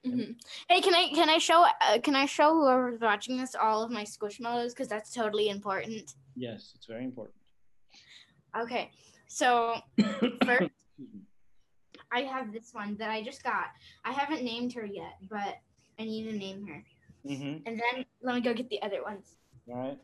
Mm-hmm. 0.06 0.32
Hey, 0.68 0.80
can 0.82 0.94
I 0.94 1.08
can 1.14 1.30
I 1.30 1.38
show 1.38 1.64
uh, 1.80 1.98
can 2.02 2.14
I 2.14 2.26
show 2.26 2.52
whoever's 2.52 3.00
watching 3.00 3.38
this 3.38 3.54
all 3.54 3.82
of 3.82 3.90
my 3.90 4.04
squishmallows 4.04 4.70
because 4.70 4.88
that's 4.88 5.10
totally 5.10 5.48
important. 5.48 6.14
Yes, 6.36 6.72
it's 6.74 6.84
very 6.84 7.04
important. 7.04 7.36
Okay, 8.58 8.90
so 9.28 9.76
first, 10.44 10.70
I 12.12 12.20
have 12.20 12.52
this 12.52 12.72
one 12.72 12.96
that 12.98 13.10
I 13.10 13.22
just 13.22 13.42
got. 13.42 13.66
I 14.04 14.12
haven't 14.12 14.44
named 14.44 14.72
her 14.74 14.84
yet, 14.84 15.18
but 15.28 15.58
I 15.98 16.04
need 16.04 16.30
to 16.30 16.36
name 16.36 16.66
her. 16.66 16.84
Mm-hmm. 17.28 17.66
And 17.66 17.80
then 17.80 18.04
let 18.22 18.34
me 18.34 18.40
go 18.40 18.54
get 18.54 18.68
the 18.68 18.82
other 18.82 19.02
ones. 19.02 19.36
All 19.68 19.76
right. 19.76 19.98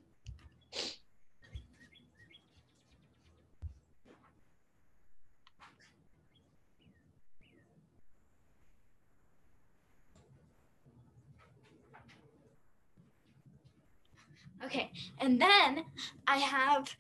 Okay, 14.63 14.93
and 15.19 15.41
then 15.41 15.85
I 16.27 16.37
have 16.37 16.95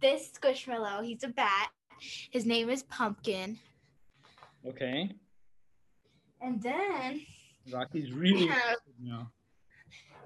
this 0.00 0.30
squishmallow. 0.32 1.04
He's 1.04 1.22
a 1.22 1.28
bat. 1.28 1.70
His 2.30 2.46
name 2.46 2.70
is 2.70 2.82
Pumpkin. 2.84 3.58
Okay. 4.66 5.10
And 6.40 6.62
then 6.62 7.22
Rocky's 7.72 8.12
really 8.12 8.50
now. 9.00 9.30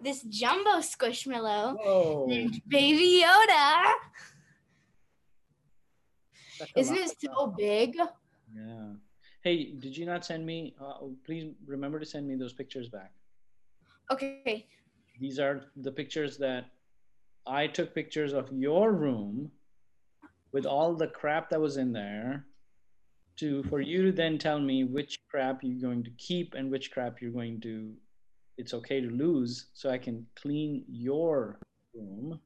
This 0.01 0.23
jumbo 0.23 0.79
squishmallow 0.79 1.77
Whoa. 1.77 2.27
named 2.29 2.63
Baby 2.69 3.25
Yoda. 3.25 3.93
Isn't 6.77 6.97
it 6.97 7.13
so 7.21 7.55
big? 7.57 7.97
Yeah. 8.55 8.93
Hey, 9.43 9.73
did 9.79 9.97
you 9.97 10.07
not 10.07 10.25
send 10.25 10.45
me? 10.45 10.75
Uh, 10.81 11.07
please 11.25 11.53
remember 11.67 11.99
to 11.99 12.07
send 12.07 12.27
me 12.27 12.37
those 12.37 12.53
pictures 12.53 12.89
back. 12.89 13.13
Okay. 14.11 14.67
These 15.21 15.39
are 15.39 15.63
the 15.77 15.91
pictures 15.91 16.37
that 16.39 16.67
I 17.47 17.67
took 17.67 17.95
pictures 17.95 18.33
of 18.33 18.53
your 18.53 18.93
room 18.93 19.51
with 20.53 20.67
all 20.67 20.95
the 20.95 21.07
crap 21.07 21.51
that 21.51 21.61
was 21.61 21.77
in 21.77 21.93
there 21.93 22.45
to 23.37 23.63
for 23.65 23.81
you 23.81 24.03
to 24.03 24.13
then 24.13 24.39
tell 24.39 24.59
me 24.59 24.85
which 24.85 25.19
crap 25.31 25.61
you're 25.63 25.81
going 25.81 26.03
to 26.03 26.11
keep 26.19 26.55
and 26.55 26.71
which 26.71 26.91
crap 26.91 27.21
you're 27.21 27.31
going 27.31 27.61
to 27.61 27.93
it's 28.57 28.75
okay 28.75 29.01
to 29.01 29.09
lose 29.09 29.67
so 29.73 29.89
I 29.89 29.99
can 29.99 30.27
clean 30.35 30.85
your 30.89 31.61
room. 31.95 32.41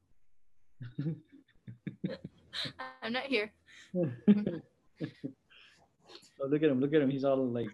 I'm 3.03 3.13
not 3.13 3.25
here. 3.25 3.51
oh, 3.97 4.05
look 6.47 6.63
at 6.63 6.69
him, 6.69 6.81
look 6.81 6.93
at 6.93 7.01
him. 7.01 7.09
He's 7.11 7.25
all 7.25 7.47
like, 7.47 7.71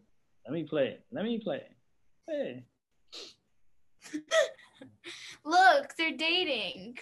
let 0.46 0.52
me 0.54 0.62
play, 0.62 0.98
let 1.10 1.24
me 1.24 1.40
play. 1.42 1.62
Hey. 2.28 2.64
Look, 5.44 5.94
they're 5.96 6.16
dating. 6.16 6.98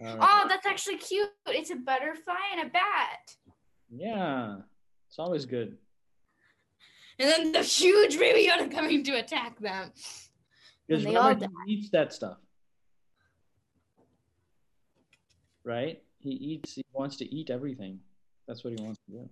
Right. 0.00 0.16
Oh, 0.18 0.46
that's 0.48 0.66
actually 0.66 0.96
cute. 0.96 1.28
It's 1.48 1.70
a 1.70 1.76
butterfly 1.76 2.34
and 2.56 2.66
a 2.66 2.70
bat. 2.70 3.36
Yeah, 3.90 4.56
it's 5.08 5.18
always 5.18 5.44
good. 5.44 5.76
And 7.18 7.30
then 7.30 7.52
the 7.52 7.62
huge 7.62 8.16
Rabiota 8.16 8.70
coming 8.72 9.04
to 9.04 9.12
attack 9.18 9.58
them. 9.60 9.92
Because 10.88 11.04
And 11.04 11.12
they 11.12 11.16
all 11.16 11.28
remember, 11.28 11.54
he 11.66 11.74
eats 11.74 11.90
that 11.90 12.14
stuff. 12.14 12.38
Right? 15.64 16.02
He 16.18 16.30
eats, 16.30 16.74
he 16.74 16.84
wants 16.92 17.16
to 17.16 17.34
eat 17.34 17.50
everything. 17.50 18.00
That's 18.48 18.64
what 18.64 18.72
he 18.76 18.82
wants 18.82 19.00
to 19.06 19.12
do. 19.12 19.28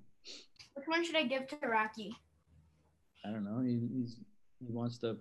Which 0.74 0.86
one 0.86 1.04
should 1.04 1.16
I 1.16 1.22
give 1.22 1.48
to 1.48 1.56
Rocky? 1.66 2.14
I 3.24 3.30
don't 3.30 3.44
know. 3.44 3.60
He, 3.60 3.80
he's, 3.94 4.16
he 4.60 4.70
wants 4.70 4.98
to, 4.98 5.16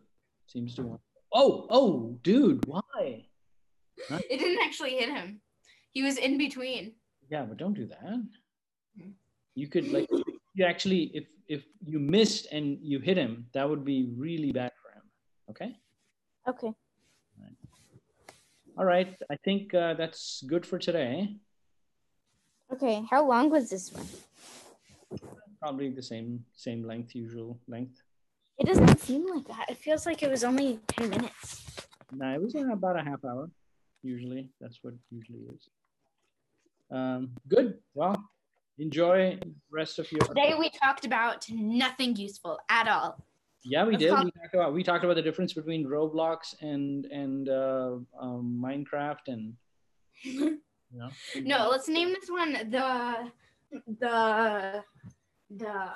seems 0.47 0.75
to 0.75 0.83
want. 0.83 1.01
Oh, 1.33 1.67
oh, 1.69 2.19
dude, 2.21 2.65
why? 2.65 3.25
It 4.29 4.39
didn't 4.39 4.59
actually 4.63 4.91
hit 4.91 5.09
him. 5.09 5.41
He 5.91 6.03
was 6.03 6.17
in 6.17 6.37
between. 6.37 6.93
Yeah, 7.29 7.43
but 7.43 7.57
don't 7.57 7.73
do 7.73 7.87
that. 7.87 8.23
You 9.55 9.67
could 9.67 9.91
like 9.91 10.07
you 10.53 10.65
actually 10.65 11.11
if 11.13 11.25
if 11.47 11.63
you 11.83 11.99
missed 11.99 12.47
and 12.51 12.77
you 12.81 12.99
hit 12.99 13.17
him, 13.17 13.47
that 13.53 13.67
would 13.69 13.83
be 13.83 14.09
really 14.15 14.51
bad 14.51 14.71
for 14.81 14.91
him. 14.97 15.03
Okay. 15.49 15.75
Okay. 16.47 16.73
All 18.77 18.85
right. 18.85 19.15
I 19.31 19.35
think 19.43 19.73
uh, 19.73 19.95
that's 19.95 20.43
good 20.45 20.65
for 20.65 20.77
today. 20.77 21.35
Okay. 22.71 23.03
How 23.09 23.27
long 23.27 23.49
was 23.49 23.69
this 23.69 23.91
one? 23.91 24.07
Probably 25.59 25.89
the 25.89 26.03
same 26.03 26.45
same 26.53 26.83
length, 26.83 27.15
usual 27.15 27.59
length. 27.67 28.01
It 28.59 28.67
doesn't 28.67 28.99
seem 28.99 29.25
like 29.27 29.47
that. 29.47 29.69
It 29.69 29.77
feels 29.77 30.05
like 30.05 30.23
it 30.23 30.29
was 30.29 30.43
only 30.43 30.79
10 30.87 31.09
minutes. 31.09 31.63
No, 32.11 32.33
it 32.33 32.41
was 32.41 32.55
about 32.55 32.99
a 32.99 33.03
half 33.03 33.23
hour. 33.23 33.49
Usually, 34.07 34.49
that's 34.61 34.79
what 34.83 34.93
usually 35.11 35.41
is. 35.53 35.67
Um, 36.89 37.31
good. 37.49 37.77
Well, 37.93 38.15
enjoy 38.79 39.37
rest 39.69 39.99
of 39.99 40.09
your. 40.13 40.21
Today 40.21 40.53
we 40.57 40.69
talked 40.69 41.05
about 41.05 41.45
nothing 41.51 42.15
useful 42.15 42.57
at 42.69 42.87
all. 42.87 43.21
Yeah, 43.65 43.85
we 43.85 43.97
did. 43.97 44.11
We 44.11 44.31
talked 44.31 44.53
about 44.53 44.73
we 44.73 44.81
talked 44.81 45.03
about 45.03 45.17
the 45.17 45.21
difference 45.21 45.51
between 45.51 45.85
Roblox 45.85 46.55
and 46.61 47.05
and 47.07 47.49
uh, 47.49 47.97
um, 48.17 48.63
Minecraft 48.65 49.27
and 49.27 49.53
you 50.23 50.61
know. 50.93 51.09
No, 51.43 51.67
let's 51.69 51.89
name 51.89 52.13
this 52.13 52.29
one 52.29 52.53
the 52.53 53.29
the 53.99 54.83
the 55.49 55.91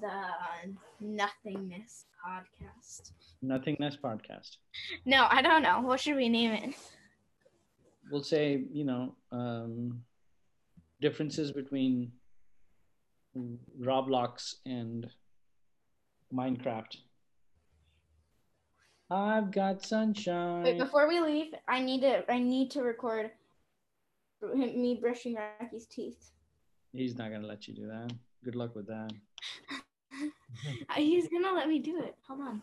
the 0.00 0.16
nothingness 0.98 2.06
podcast. 2.26 3.12
Nothingness 3.42 3.96
podcast. 4.02 4.56
No, 5.04 5.26
I 5.28 5.42
don't 5.42 5.62
know. 5.62 5.80
What 5.80 6.00
should 6.00 6.16
we 6.16 6.28
name 6.28 6.52
it? 6.52 6.74
We'll 8.10 8.22
say 8.22 8.64
you 8.72 8.84
know 8.84 9.14
um, 9.32 10.02
differences 11.00 11.50
between 11.52 12.12
Roblox 13.80 14.54
and 14.64 15.08
Minecraft. 16.32 16.96
I've 19.10 19.50
got 19.50 19.84
sunshine. 19.84 20.62
Wait, 20.62 20.78
before 20.78 21.06
we 21.06 21.20
leave, 21.20 21.52
I 21.68 21.80
need 21.80 22.00
to 22.00 22.30
I 22.30 22.38
need 22.38 22.70
to 22.72 22.82
record 22.82 23.30
me 24.54 24.98
brushing 25.00 25.34
Rocky's 25.34 25.86
teeth. 25.86 26.30
He's 26.92 27.16
not 27.16 27.30
gonna 27.30 27.46
let 27.46 27.68
you 27.68 27.74
do 27.74 27.86
that. 27.88 28.12
Good 28.44 28.54
luck 28.54 28.74
with 28.74 28.86
that. 28.86 29.12
He's 30.96 31.28
gonna 31.28 31.52
let 31.54 31.68
me 31.68 31.78
do 31.78 32.02
it. 32.02 32.14
Hold 32.26 32.40
on. 32.40 32.62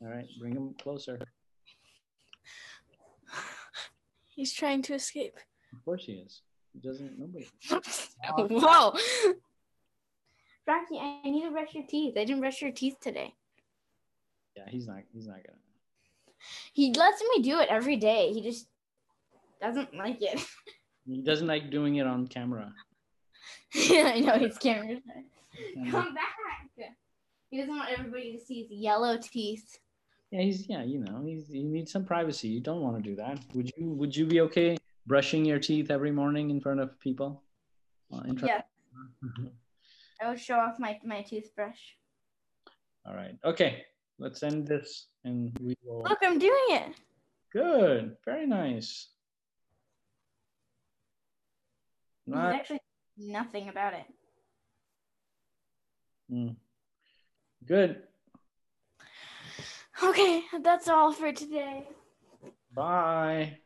All 0.00 0.08
right, 0.08 0.26
bring 0.38 0.54
him 0.54 0.74
closer. 0.80 1.18
He's 4.28 4.52
trying 4.52 4.82
to 4.82 4.94
escape. 4.94 5.34
Of 5.72 5.84
course 5.84 6.04
he 6.04 6.12
is. 6.12 6.42
He 6.72 6.78
doesn't. 6.80 7.18
Nobody. 7.18 7.48
Whoa. 8.54 8.94
Rocky, 10.66 10.98
I 10.98 11.22
need 11.24 11.44
to 11.44 11.50
brush 11.50 11.74
your 11.74 11.84
teeth. 11.88 12.14
I 12.16 12.24
didn't 12.24 12.40
brush 12.40 12.62
your 12.62 12.72
teeth 12.72 12.96
today. 13.00 13.34
Yeah, 14.56 14.64
he's 14.68 14.86
not. 14.86 14.98
He's 15.12 15.26
not 15.26 15.36
gonna. 15.36 15.58
He 16.72 16.92
lets 16.92 17.22
me 17.34 17.42
do 17.42 17.58
it 17.58 17.68
every 17.68 17.96
day. 17.96 18.32
He 18.32 18.42
just 18.42 18.68
doesn't 19.60 19.94
like 19.94 20.18
it. 20.20 20.40
He 21.06 21.22
doesn't 21.22 21.46
like 21.46 21.70
doing 21.70 21.96
it 21.96 22.06
on 22.06 22.28
camera. 22.28 22.72
yeah, 23.74 24.12
I 24.14 24.20
know 24.20 24.38
he's 24.38 24.58
camera 24.58 24.96
shy. 25.06 25.90
Come 25.90 26.14
back. 26.14 26.38
He 27.50 27.56
doesn't 27.56 27.74
want 27.74 27.90
everybody 27.90 28.36
to 28.36 28.44
see 28.44 28.62
his 28.62 28.70
yellow 28.70 29.16
teeth. 29.16 29.78
Yeah, 30.30 30.42
he's 30.42 30.68
yeah, 30.68 30.82
you 30.84 30.98
know, 30.98 31.24
he's 31.24 31.48
he 31.48 31.62
needs 31.62 31.90
some 31.90 32.04
privacy. 32.04 32.48
You 32.48 32.60
don't 32.60 32.82
want 32.82 32.96
to 32.96 33.02
do 33.02 33.16
that. 33.16 33.38
Would 33.54 33.72
you 33.76 33.88
would 33.90 34.14
you 34.14 34.26
be 34.26 34.40
okay 34.42 34.76
brushing 35.06 35.44
your 35.44 35.58
teeth 35.58 35.90
every 35.90 36.10
morning 36.10 36.50
in 36.50 36.60
front 36.60 36.80
of 36.80 36.98
people? 37.00 37.42
Uh, 38.12 38.20
in 38.26 38.38
Yeah, 38.38 38.62
I 40.20 40.28
would 40.28 40.40
show 40.40 40.56
off 40.56 40.78
my, 40.78 40.98
my 41.04 41.22
toothbrush. 41.22 41.78
All 43.06 43.14
right. 43.14 43.36
Okay. 43.44 43.84
Let's 44.18 44.42
end 44.42 44.66
this 44.66 45.06
and 45.24 45.56
we 45.60 45.76
will 45.84 46.02
Look, 46.02 46.18
I'm 46.22 46.38
doing 46.38 46.66
it. 46.70 46.94
good. 47.52 48.16
Very 48.24 48.46
nice. 48.46 49.08
Not, 52.26 52.54
actually 52.54 52.80
nothing 53.16 53.68
about 53.68 53.94
it. 53.94 54.04
mm. 56.30 56.56
Good. 57.66 58.02
Okay, 60.02 60.42
that's 60.62 60.88
all 60.88 61.12
for 61.12 61.32
today. 61.32 61.88
Bye. 62.72 63.58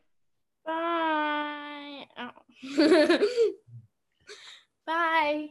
Bye. 0.65 2.05
Oh. 2.17 3.19
Bye. 4.87 5.49